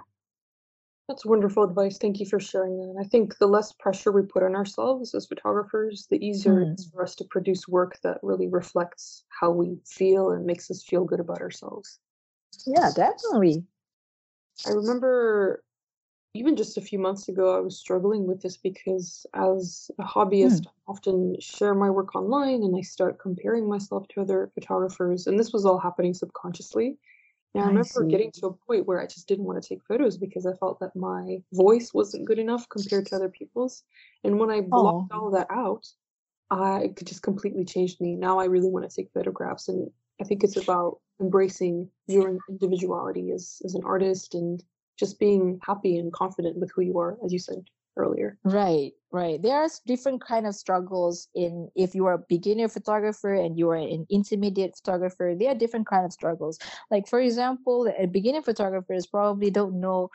that's 1.10 1.26
wonderful 1.26 1.64
advice. 1.64 1.98
Thank 1.98 2.20
you 2.20 2.26
for 2.26 2.40
sharing 2.40 2.78
that. 2.78 2.90
And 2.90 3.00
I 3.00 3.04
think 3.04 3.38
the 3.38 3.48
less 3.48 3.74
pressure 3.74 4.12
we 4.12 4.22
put 4.22 4.42
on 4.42 4.56
ourselves 4.56 5.14
as 5.14 5.26
photographers, 5.26 6.08
the 6.10 6.26
easier 6.26 6.54
mm. 6.54 6.72
it 6.72 6.80
is 6.80 6.90
for 6.94 7.04
us 7.04 7.14
to 7.16 7.26
produce 7.26 7.68
work 7.68 8.00
that 8.04 8.20
really 8.24 8.48
reflects 8.48 9.26
how 9.28 9.52
we 9.52 9.78
feel 9.86 10.32
and 10.32 10.46
makes 10.46 10.72
us 10.72 10.82
feel 10.82 11.04
good 11.04 11.20
about 11.20 11.42
ourselves. 11.42 12.00
Yeah, 12.66 12.90
definitely. 12.96 13.66
I 14.66 14.72
remember 14.72 15.64
even 16.34 16.56
just 16.56 16.78
a 16.78 16.82
few 16.82 16.98
months 16.98 17.30
ago, 17.30 17.56
I 17.56 17.60
was 17.60 17.78
struggling 17.78 18.26
with 18.26 18.42
this 18.42 18.58
because 18.58 19.26
as 19.36 19.92
a 20.00 20.04
hobbyist, 20.04 20.62
mm. 20.62 20.68
I 20.68 20.92
often 20.92 21.36
share 21.40 21.76
my 21.76 21.90
work 21.90 22.16
online 22.16 22.64
and 22.64 22.76
I 22.76 22.82
start 22.82 23.20
comparing 23.20 23.70
myself 23.70 24.08
to 24.10 24.22
other 24.22 24.52
photographers. 24.56 25.28
And 25.28 25.40
this 25.40 25.54
was 25.54 25.66
all 25.66 25.78
happening 25.78 26.14
subconsciously. 26.14 26.98
And 27.54 27.62
I, 27.62 27.66
I 27.66 27.68
remember 27.68 27.88
see. 27.88 28.08
getting 28.08 28.32
to 28.32 28.48
a 28.48 28.54
point 28.54 28.88
where 28.88 29.00
I 29.00 29.06
just 29.06 29.28
didn't 29.28 29.46
want 29.46 29.62
to 29.62 29.68
take 29.68 29.84
photos 29.84 30.18
because 30.18 30.48
I 30.48 30.54
felt 30.54 30.80
that 30.80 30.96
my 30.96 31.38
voice 31.54 31.94
wasn't 31.94 32.26
good 32.26 32.40
enough 32.40 32.68
compared 32.68 33.06
to 33.08 33.16
other 33.16 33.30
people's. 33.30 33.84
And 34.24 34.40
when 34.40 34.50
I 34.50 34.62
blocked 34.62 35.12
oh. 35.14 35.20
all 35.20 35.32
that 35.32 35.48
out, 35.52 35.88
I 36.50 36.94
could 36.96 37.08
just 37.08 37.22
completely 37.22 37.66
changed 37.66 38.02
me. 38.02 38.16
Now 38.16 38.40
I 38.40 38.46
really 38.46 38.70
want 38.70 38.90
to 38.90 38.96
take 38.96 39.12
photographs, 39.14 39.70
and 39.70 39.90
I 40.22 40.24
think 40.24 40.44
it's 40.44 40.58
about 40.58 41.00
embracing 41.20 41.90
your 42.08 42.38
individuality 42.50 43.32
as 43.32 43.62
as 43.66 43.74
an 43.74 43.84
artist 43.84 44.36
and 44.36 44.64
just 44.98 45.20
being 45.20 45.60
happy 45.66 45.98
and 45.98 46.12
confident 46.14 46.58
with 46.58 46.72
who 46.76 46.82
you 46.82 47.00
are, 47.00 47.18
as 47.24 47.34
you 47.34 47.40
said 47.40 47.64
earlier. 47.98 48.38
Right, 48.44 48.92
right. 49.12 49.42
There 49.42 49.56
are 49.56 49.68
different 49.86 50.24
kind 50.24 50.48
of 50.48 50.56
struggles 50.56 51.28
in 51.36 51.70
if 51.76 51.94
you 51.94 52.06
are 52.08 52.14
a 52.14 52.26
beginner 52.30 52.68
photographer 52.68 53.34
and 53.34 53.58
you 53.58 53.70
are 53.70 53.76
an 53.76 54.06
intermediate 54.10 54.76
photographer. 54.76 55.36
There 55.38 55.52
are 55.52 55.56
different 55.56 55.88
kind 55.88 56.06
of 56.06 56.12
struggles. 56.12 56.60
Like 56.90 57.08
for 57.08 57.20
example, 57.20 57.92
a 57.98 58.08
beginner 58.08 58.42
photographers 58.42 59.08
probably 59.08 59.52
don't 59.52 59.80
know 59.80 60.10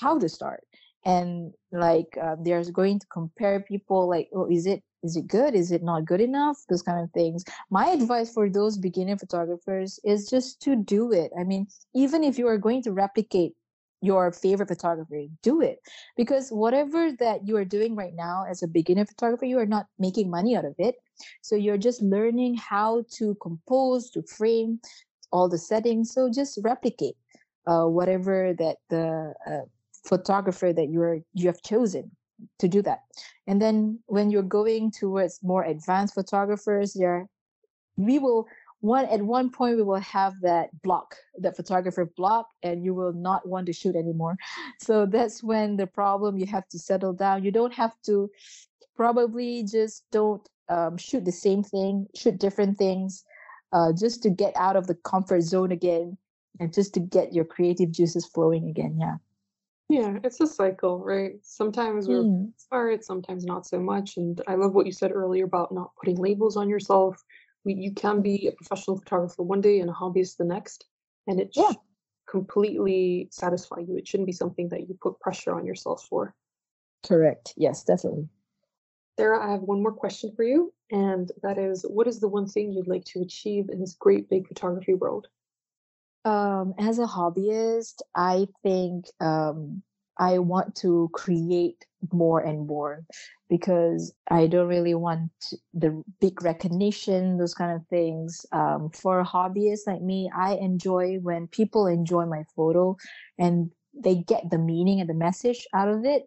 how 0.00 0.18
to 0.18 0.28
start, 0.28 0.64
and 1.04 1.52
like 1.72 2.16
uh, 2.20 2.36
they're 2.40 2.64
going 2.70 3.00
to 3.00 3.06
compare 3.06 3.60
people. 3.60 4.08
Like, 4.08 4.28
oh, 4.34 4.48
is 4.50 4.66
it 4.66 4.82
is 5.04 5.16
it 5.16 5.28
good 5.28 5.54
is 5.54 5.70
it 5.70 5.82
not 5.82 6.04
good 6.04 6.20
enough 6.20 6.58
those 6.68 6.82
kind 6.82 7.00
of 7.00 7.08
things 7.12 7.44
my 7.70 7.86
advice 7.86 8.32
for 8.32 8.50
those 8.50 8.76
beginner 8.76 9.16
photographers 9.16 10.00
is 10.04 10.28
just 10.28 10.60
to 10.60 10.74
do 10.74 11.12
it 11.12 11.30
i 11.38 11.44
mean 11.44 11.68
even 11.94 12.24
if 12.24 12.36
you 12.36 12.48
are 12.48 12.58
going 12.58 12.82
to 12.82 12.90
replicate 12.92 13.54
your 14.00 14.30
favorite 14.32 14.68
photography 14.68 15.30
do 15.42 15.60
it. 15.60 15.78
Because 16.16 16.50
whatever 16.50 17.12
that 17.18 17.46
you 17.46 17.56
are 17.56 17.64
doing 17.64 17.96
right 17.96 18.14
now 18.14 18.44
as 18.48 18.62
a 18.62 18.68
beginner 18.68 19.04
photographer 19.04 19.44
you 19.44 19.58
are 19.58 19.66
not 19.66 19.86
making 19.98 20.30
money 20.30 20.56
out 20.56 20.64
of 20.64 20.74
it. 20.78 20.96
So 21.42 21.56
you're 21.56 21.78
just 21.78 22.02
learning 22.02 22.56
how 22.56 23.04
to 23.16 23.34
compose 23.42 24.10
to 24.10 24.22
frame 24.22 24.80
all 25.32 25.48
the 25.48 25.58
settings. 25.58 26.12
So 26.12 26.30
just 26.30 26.58
replicate 26.62 27.16
uh, 27.66 27.86
whatever 27.86 28.54
that 28.58 28.76
the 28.88 29.34
uh, 29.46 29.66
photographer 30.06 30.72
that 30.72 30.88
you're 30.90 31.18
you 31.34 31.46
have 31.48 31.62
chosen 31.62 32.10
to 32.60 32.68
do 32.68 32.82
that. 32.82 33.00
And 33.48 33.60
then 33.60 33.98
when 34.06 34.30
you're 34.30 34.42
going 34.42 34.92
towards 34.92 35.40
more 35.42 35.64
advanced 35.64 36.14
photographers 36.14 36.94
there 36.94 37.28
we 37.98 38.18
will 38.18 38.46
one 38.80 39.06
at 39.06 39.22
one 39.22 39.50
point 39.50 39.76
we 39.76 39.82
will 39.82 39.96
have 40.00 40.34
that 40.42 40.70
block 40.82 41.16
that 41.38 41.56
photographer 41.56 42.10
block 42.16 42.46
and 42.62 42.84
you 42.84 42.94
will 42.94 43.12
not 43.12 43.46
want 43.48 43.66
to 43.66 43.72
shoot 43.72 43.96
anymore. 43.96 44.36
So 44.80 45.06
that's 45.06 45.42
when 45.42 45.76
the 45.76 45.86
problem 45.86 46.38
you 46.38 46.46
have 46.46 46.68
to 46.68 46.78
settle 46.78 47.12
down. 47.12 47.44
You 47.44 47.50
don't 47.50 47.74
have 47.74 47.92
to 48.06 48.30
probably 48.98 49.64
just 49.64 50.04
don't 50.10 50.46
um, 50.68 50.98
shoot 50.98 51.24
the 51.24 51.32
same 51.32 51.62
thing 51.62 52.06
shoot 52.14 52.38
different 52.38 52.76
things 52.76 53.24
uh, 53.72 53.92
just 53.98 54.22
to 54.24 54.30
get 54.30 54.52
out 54.56 54.76
of 54.76 54.86
the 54.86 54.96
comfort 54.96 55.42
zone 55.42 55.72
again 55.72 56.18
and 56.60 56.74
just 56.74 56.92
to 56.94 57.00
get 57.00 57.32
your 57.32 57.44
creative 57.44 57.90
juices 57.90 58.26
flowing 58.26 58.68
again 58.68 58.98
yeah. 59.00 59.16
Yeah 59.88 60.18
it's 60.24 60.40
a 60.40 60.46
cycle 60.46 60.98
right? 61.02 61.34
Sometimes 61.42 62.08
we're 62.08 62.24
mm. 62.24 62.46
inspired 62.52 63.04
sometimes 63.04 63.44
not 63.44 63.66
so 63.66 63.78
much 63.78 64.16
and 64.18 64.42
i 64.46 64.54
love 64.54 64.74
what 64.74 64.84
you 64.86 64.92
said 64.92 65.12
earlier 65.12 65.44
about 65.44 65.72
not 65.72 65.92
putting 65.98 66.16
labels 66.16 66.56
on 66.56 66.68
yourself 66.68 67.22
you 67.64 67.92
can 67.92 68.22
be 68.22 68.48
a 68.48 68.52
professional 68.52 68.98
photographer 68.98 69.42
one 69.42 69.60
day 69.60 69.80
and 69.80 69.90
a 69.90 69.92
hobbyist 69.92 70.36
the 70.36 70.44
next, 70.44 70.86
and 71.26 71.40
it 71.40 71.50
yeah. 71.54 71.72
completely 72.28 73.28
satisfy 73.30 73.80
you. 73.80 73.96
It 73.96 74.06
shouldn't 74.06 74.26
be 74.26 74.32
something 74.32 74.68
that 74.70 74.88
you 74.88 74.98
put 75.00 75.20
pressure 75.20 75.54
on 75.54 75.66
yourself 75.66 76.06
for. 76.08 76.34
Correct. 77.06 77.54
Yes, 77.56 77.84
definitely. 77.84 78.28
Sara, 79.18 79.44
I 79.44 79.50
have 79.50 79.62
one 79.62 79.82
more 79.82 79.92
question 79.92 80.32
for 80.36 80.44
you, 80.44 80.72
and 80.90 81.30
that 81.42 81.58
is 81.58 81.82
what 81.82 82.06
is 82.06 82.20
the 82.20 82.28
one 82.28 82.46
thing 82.46 82.72
you'd 82.72 82.88
like 82.88 83.04
to 83.06 83.20
achieve 83.20 83.68
in 83.68 83.80
this 83.80 83.94
great 83.94 84.28
big 84.28 84.46
photography 84.46 84.94
world? 84.94 85.26
Um, 86.24 86.74
as 86.78 86.98
a 86.98 87.06
hobbyist, 87.06 88.02
I 88.14 88.46
think 88.62 89.06
um, 89.20 89.82
I 90.18 90.38
want 90.38 90.74
to 90.76 91.10
create 91.12 91.86
more 92.12 92.40
and 92.40 92.66
more 92.66 93.04
because 93.48 94.12
I 94.30 94.46
don't 94.46 94.68
really 94.68 94.94
want 94.94 95.30
the 95.72 96.02
big 96.20 96.42
recognition, 96.42 97.38
those 97.38 97.54
kind 97.54 97.74
of 97.74 97.86
things. 97.88 98.44
Um, 98.52 98.90
for 98.90 99.24
hobbyists 99.24 99.86
like 99.86 100.02
me, 100.02 100.30
I 100.36 100.54
enjoy 100.54 101.18
when 101.22 101.46
people 101.48 101.86
enjoy 101.86 102.26
my 102.26 102.44
photo 102.54 102.96
and 103.38 103.70
they 103.94 104.16
get 104.16 104.50
the 104.50 104.58
meaning 104.58 105.00
and 105.00 105.08
the 105.08 105.14
message 105.14 105.66
out 105.74 105.88
of 105.88 106.04
it. 106.04 106.24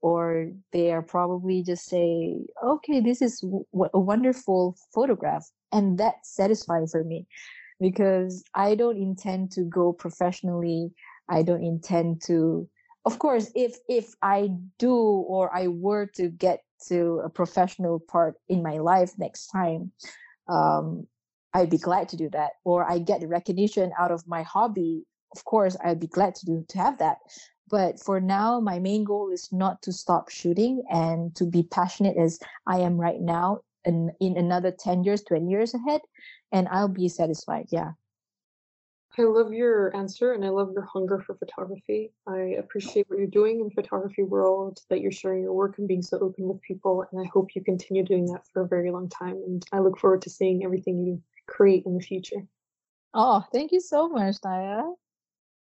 Or 0.00 0.50
they 0.72 0.90
are 0.90 1.02
probably 1.02 1.62
just 1.62 1.84
say, 1.86 2.40
okay, 2.64 3.00
this 3.00 3.22
is 3.22 3.40
w- 3.40 3.64
a 3.94 4.00
wonderful 4.00 4.76
photograph. 4.92 5.48
And 5.70 5.96
that's 5.96 6.34
satisfying 6.34 6.88
for 6.88 7.04
me 7.04 7.26
because 7.80 8.42
I 8.54 8.74
don't 8.74 8.96
intend 8.96 9.52
to 9.52 9.62
go 9.62 9.92
professionally. 9.92 10.92
I 11.28 11.42
don't 11.42 11.62
intend 11.62 12.22
to 12.26 12.68
of 13.04 13.18
course 13.18 13.50
if 13.54 13.76
if 13.88 14.14
i 14.22 14.48
do 14.78 14.94
or 14.94 15.54
i 15.54 15.66
were 15.66 16.06
to 16.06 16.28
get 16.28 16.62
to 16.88 17.20
a 17.24 17.28
professional 17.28 18.00
part 18.00 18.34
in 18.48 18.62
my 18.62 18.78
life 18.78 19.12
next 19.18 19.48
time 19.48 19.92
um, 20.48 21.06
i'd 21.54 21.70
be 21.70 21.78
glad 21.78 22.08
to 22.08 22.16
do 22.16 22.28
that. 22.30 22.52
Or 22.64 22.90
i 22.90 22.98
get 22.98 23.20
the 23.20 23.28
recognition 23.28 23.92
out 23.98 24.10
of 24.10 24.26
my 24.26 24.42
hobby 24.42 25.04
of 25.34 25.44
course 25.44 25.76
i'd 25.84 26.00
be 26.00 26.06
glad 26.06 26.34
to 26.36 26.46
do 26.46 26.64
to 26.68 26.78
have 26.78 26.98
that. 26.98 27.18
But 27.70 28.00
for 28.00 28.20
now 28.20 28.60
my 28.60 28.78
main 28.78 29.04
goal 29.04 29.30
is 29.30 29.48
not 29.50 29.80
to 29.82 29.92
stop 29.92 30.28
shooting 30.28 30.82
and 30.90 31.34
to 31.36 31.44
be 31.44 31.62
passionate 31.62 32.16
as 32.16 32.38
i 32.66 32.78
am 32.78 33.00
right 33.00 33.20
now 33.20 33.60
and 33.84 34.10
in 34.20 34.36
another 34.36 34.70
10 34.70 35.04
years 35.04 35.22
20 35.22 35.48
years 35.48 35.74
ahead 35.74 36.00
and 36.52 36.68
i'll 36.68 36.88
be 36.88 37.08
satisfied 37.08 37.66
yeah 37.70 37.92
I 39.18 39.22
love 39.22 39.52
your 39.52 39.94
answer 39.94 40.32
and 40.32 40.44
I 40.44 40.48
love 40.48 40.70
your 40.72 40.84
hunger 40.84 41.20
for 41.20 41.34
photography. 41.34 42.12
I 42.26 42.56
appreciate 42.58 43.10
what 43.10 43.18
you're 43.18 43.26
doing 43.26 43.60
in 43.60 43.68
the 43.68 43.82
photography 43.82 44.22
world, 44.22 44.78
that 44.88 45.02
you're 45.02 45.12
sharing 45.12 45.42
your 45.42 45.52
work 45.52 45.76
and 45.78 45.86
being 45.86 46.02
so 46.02 46.18
open 46.18 46.48
with 46.48 46.62
people. 46.62 47.04
And 47.12 47.20
I 47.20 47.28
hope 47.32 47.54
you 47.54 47.62
continue 47.62 48.04
doing 48.04 48.24
that 48.26 48.46
for 48.52 48.62
a 48.62 48.68
very 48.68 48.90
long 48.90 49.10
time. 49.10 49.36
And 49.46 49.62
I 49.70 49.80
look 49.80 49.98
forward 49.98 50.22
to 50.22 50.30
seeing 50.30 50.64
everything 50.64 51.04
you 51.04 51.22
create 51.46 51.84
in 51.84 51.94
the 51.94 52.00
future. 52.00 52.46
Oh, 53.12 53.44
thank 53.52 53.72
you 53.72 53.80
so 53.80 54.08
much, 54.08 54.36
Taya. 54.40 54.94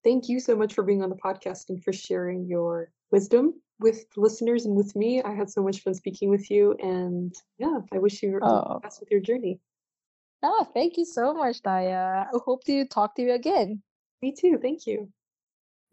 Thank 0.05 0.29
you 0.29 0.38
so 0.38 0.55
much 0.55 0.75
for 0.75 0.83
being 0.83 1.03
on 1.03 1.09
the 1.09 1.16
podcast 1.16 1.71
and 1.71 1.83
for 1.83 1.92
sharing 1.92 2.47
your 2.47 2.90
wisdom 3.11 3.55
with 3.81 4.05
listeners 4.16 4.66
and 4.66 4.77
with 4.77 4.95
me. 4.95 5.23
I 5.23 5.33
had 5.33 5.49
so 5.49 5.62
much 5.62 5.81
fun 5.81 5.95
speaking 5.95 6.29
with 6.29 6.51
you. 6.51 6.77
And 6.83 7.35
yeah, 7.59 7.79
I 7.92 7.99
wish 7.99 8.23
you 8.23 8.38
all 8.42 8.75
the 8.75 8.81
best 8.81 9.01
with 9.01 9.11
your 9.11 9.21
journey. 9.21 9.59
Oh, 10.42 10.66
thank 10.74 10.96
you 10.96 11.05
so 11.05 11.33
much, 11.33 11.62
Taya. 11.62 12.26
I 12.26 12.38
hope 12.44 12.64
to 12.64 12.85
talk 12.87 13.14
to 13.16 13.22
you 13.22 13.33
again. 13.33 13.83
Me 14.20 14.35
too. 14.37 14.59
Thank 14.61 14.87
you. 14.87 15.09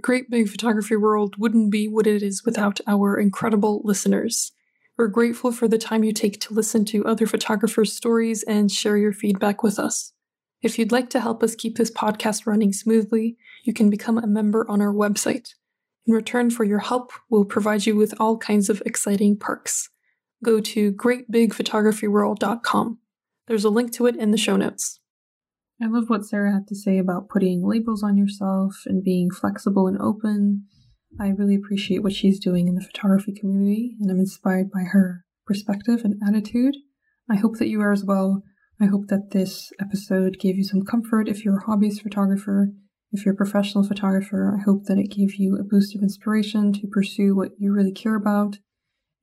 Great 0.02 0.30
Big 0.30 0.50
Photography 0.50 0.96
World 0.96 1.36
wouldn't 1.38 1.72
be 1.72 1.88
what 1.88 2.08
it 2.08 2.24
is 2.24 2.46
without 2.46 2.80
our 2.88 3.20
incredible 3.20 3.82
listeners. 3.84 4.54
We're 4.98 5.08
grateful 5.08 5.52
for 5.52 5.68
the 5.68 5.78
time 5.78 6.04
you 6.04 6.14
take 6.14 6.40
to 6.42 6.54
listen 6.54 6.86
to 6.86 7.06
other 7.06 7.28
photographers' 7.28 7.94
stories 7.94 8.44
and 8.44 8.72
share 8.72 8.98
your 8.98 9.14
feedback 9.14 9.62
with 9.62 9.78
us. 9.78 10.14
If 10.62 10.78
you'd 10.78 10.92
like 10.92 11.10
to 11.12 11.22
help 11.22 11.42
us 11.44 11.56
keep 11.56 11.78
this 11.78 11.92
podcast 11.92 12.46
running 12.46 12.74
smoothly, 12.74 13.38
you 13.64 13.74
can 13.74 13.90
become 13.90 14.18
a 14.18 14.28
member 14.28 14.70
on 14.70 14.82
our 14.82 14.94
website. 14.94 15.54
In 16.06 16.14
return 16.14 16.50
for 16.50 16.64
your 16.64 16.80
help, 16.80 17.12
we'll 17.30 17.46
provide 17.46 17.86
you 17.86 17.96
with 17.96 18.14
all 18.20 18.38
kinds 18.38 18.70
of 18.70 18.84
exciting 18.86 19.38
perks. 19.38 19.90
Go 20.44 20.60
to 20.60 20.92
greatbigphotographyworld.com. 20.94 23.00
There's 23.50 23.66
a 23.66 23.72
link 23.72 23.92
to 23.94 24.06
it 24.06 24.16
in 24.16 24.30
the 24.30 24.38
show 24.38 24.58
notes. 24.58 25.00
I 25.82 25.88
love 25.88 26.08
what 26.08 26.24
Sara 26.24 26.54
had 26.54 26.68
to 26.68 26.76
say 26.76 27.00
about 27.00 27.30
putting 27.30 27.68
labels 27.68 28.04
on 28.04 28.16
yourself 28.16 28.84
and 28.86 29.04
being 29.04 29.32
flexible 29.32 29.88
and 29.88 30.00
open. 30.00 30.66
I 31.20 31.30
really 31.30 31.56
appreciate 31.56 32.04
what 32.04 32.14
she's 32.14 32.40
doing 32.40 32.68
in 32.68 32.76
the 32.76 32.86
photography 32.86 33.34
community, 33.34 33.96
and 34.00 34.12
I'm 34.12 34.20
inspired 34.20 34.70
by 34.70 34.82
her 34.92 35.26
perspective 35.48 36.02
and 36.04 36.22
attitude. 36.24 36.76
I 37.28 37.38
hope 37.38 37.58
that 37.58 37.70
you 37.70 37.82
are 37.82 37.92
as 37.92 38.06
well. 38.06 38.44
I 38.80 38.86
hope 38.86 39.08
that 39.08 39.32
this 39.32 39.74
episode 39.82 40.38
gave 40.38 40.56
you 40.56 40.64
some 40.64 40.86
comfort 40.86 41.28
if 41.28 41.44
you're 41.44 41.58
a 41.58 41.66
hobbyist 41.66 42.04
photographer. 42.04 42.70
If 43.12 43.26
you're 43.26 43.34
a 43.34 43.38
professional 43.38 43.84
photographer, 43.84 44.56
I 44.56 44.62
hope 44.62 44.84
that 44.86 45.00
it 45.00 45.10
gave 45.10 45.38
you 45.38 45.58
a 45.58 45.64
boost 45.64 45.96
of 45.96 46.04
inspiration 46.04 46.72
to 46.74 46.88
pursue 46.88 47.36
what 47.36 47.54
you 47.58 47.74
really 47.74 47.94
care 47.94 48.16
about. 48.16 48.60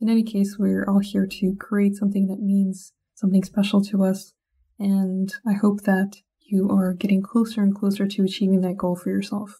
In 0.00 0.08
any 0.08 0.24
case, 0.24 0.56
we're 0.58 0.84
all 0.84 0.98
here 0.98 1.28
to 1.30 1.54
create 1.60 1.94
something 1.94 2.26
that 2.26 2.40
means 2.40 2.92
something 3.16 3.42
special 3.42 3.82
to 3.82 4.04
us, 4.04 4.32
and 4.78 5.32
I 5.46 5.54
hope 5.54 5.82
that 5.82 6.18
you 6.46 6.68
are 6.70 6.94
getting 6.94 7.22
closer 7.22 7.62
and 7.62 7.74
closer 7.74 8.06
to 8.06 8.22
achieving 8.22 8.60
that 8.60 8.76
goal 8.76 8.94
for 8.94 9.10
yourself. 9.10 9.58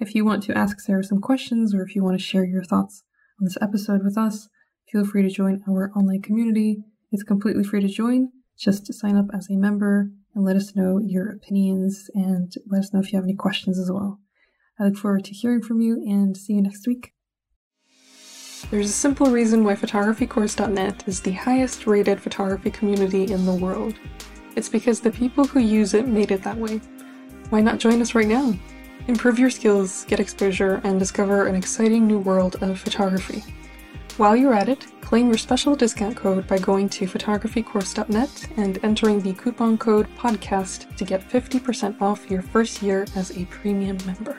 If 0.00 0.14
you 0.14 0.24
want 0.24 0.42
to 0.44 0.58
ask 0.58 0.80
Sara 0.80 1.04
some 1.04 1.20
questions 1.20 1.74
or 1.74 1.82
if 1.82 1.94
you 1.94 2.02
want 2.02 2.18
to 2.18 2.24
share 2.24 2.44
your 2.44 2.64
thoughts 2.64 3.04
on 3.40 3.44
this 3.44 3.58
episode 3.62 4.02
with 4.02 4.18
us, 4.18 4.48
feel 4.90 5.04
free 5.04 5.22
to 5.22 5.28
join 5.28 5.62
our 5.68 5.92
online 5.96 6.22
community. 6.22 6.78
It's 7.12 7.22
completely 7.22 7.62
free 7.62 7.80
to 7.80 7.88
join. 7.88 8.30
Just 8.58 8.92
sign 8.92 9.16
up 9.16 9.26
as 9.32 9.48
a 9.48 9.56
member 9.56 10.10
and 10.34 10.44
let 10.44 10.56
us 10.56 10.74
know 10.74 10.98
your 10.98 11.30
opinions 11.30 12.10
and 12.14 12.52
let 12.66 12.80
us 12.80 12.92
know 12.92 13.00
if 13.00 13.12
you 13.12 13.18
have 13.18 13.24
any 13.24 13.36
questions 13.36 13.78
as 13.78 13.90
well. 13.90 14.18
I 14.78 14.84
look 14.84 14.96
forward 14.96 15.24
to 15.26 15.32
hearing 15.32 15.62
from 15.62 15.80
you 15.80 16.02
and 16.04 16.36
see 16.36 16.54
you 16.54 16.62
next 16.62 16.86
week. 16.86 17.13
There's 18.70 18.90
a 18.90 18.92
simple 18.92 19.26
reason 19.26 19.62
why 19.62 19.74
photographycourse.net 19.74 21.04
is 21.06 21.20
the 21.20 21.32
highest 21.32 21.86
rated 21.86 22.20
photography 22.20 22.70
community 22.70 23.30
in 23.30 23.46
the 23.46 23.54
world. 23.54 23.94
It's 24.56 24.68
because 24.68 25.00
the 25.00 25.10
people 25.10 25.44
who 25.44 25.60
use 25.60 25.94
it 25.94 26.08
made 26.08 26.30
it 26.30 26.42
that 26.42 26.56
way. 26.56 26.80
Why 27.50 27.60
not 27.60 27.78
join 27.78 28.00
us 28.00 28.14
right 28.14 28.26
now? 28.26 28.54
Improve 29.06 29.38
your 29.38 29.50
skills, 29.50 30.04
get 30.06 30.18
exposure, 30.18 30.80
and 30.82 30.98
discover 30.98 31.46
an 31.46 31.54
exciting 31.54 32.06
new 32.06 32.18
world 32.18 32.56
of 32.62 32.80
photography. 32.80 33.44
While 34.16 34.34
you're 34.34 34.54
at 34.54 34.68
it, 34.68 34.86
claim 35.02 35.26
your 35.26 35.38
special 35.38 35.76
discount 35.76 36.16
code 36.16 36.46
by 36.46 36.58
going 36.58 36.88
to 36.90 37.06
photographycourse.net 37.06 38.48
and 38.56 38.78
entering 38.82 39.20
the 39.20 39.34
coupon 39.34 39.76
code 39.76 40.08
PODCAST 40.16 40.96
to 40.96 41.04
get 41.04 41.28
50% 41.28 42.00
off 42.00 42.30
your 42.30 42.40
first 42.40 42.80
year 42.80 43.06
as 43.14 43.36
a 43.36 43.44
premium 43.46 43.98
member. 44.06 44.38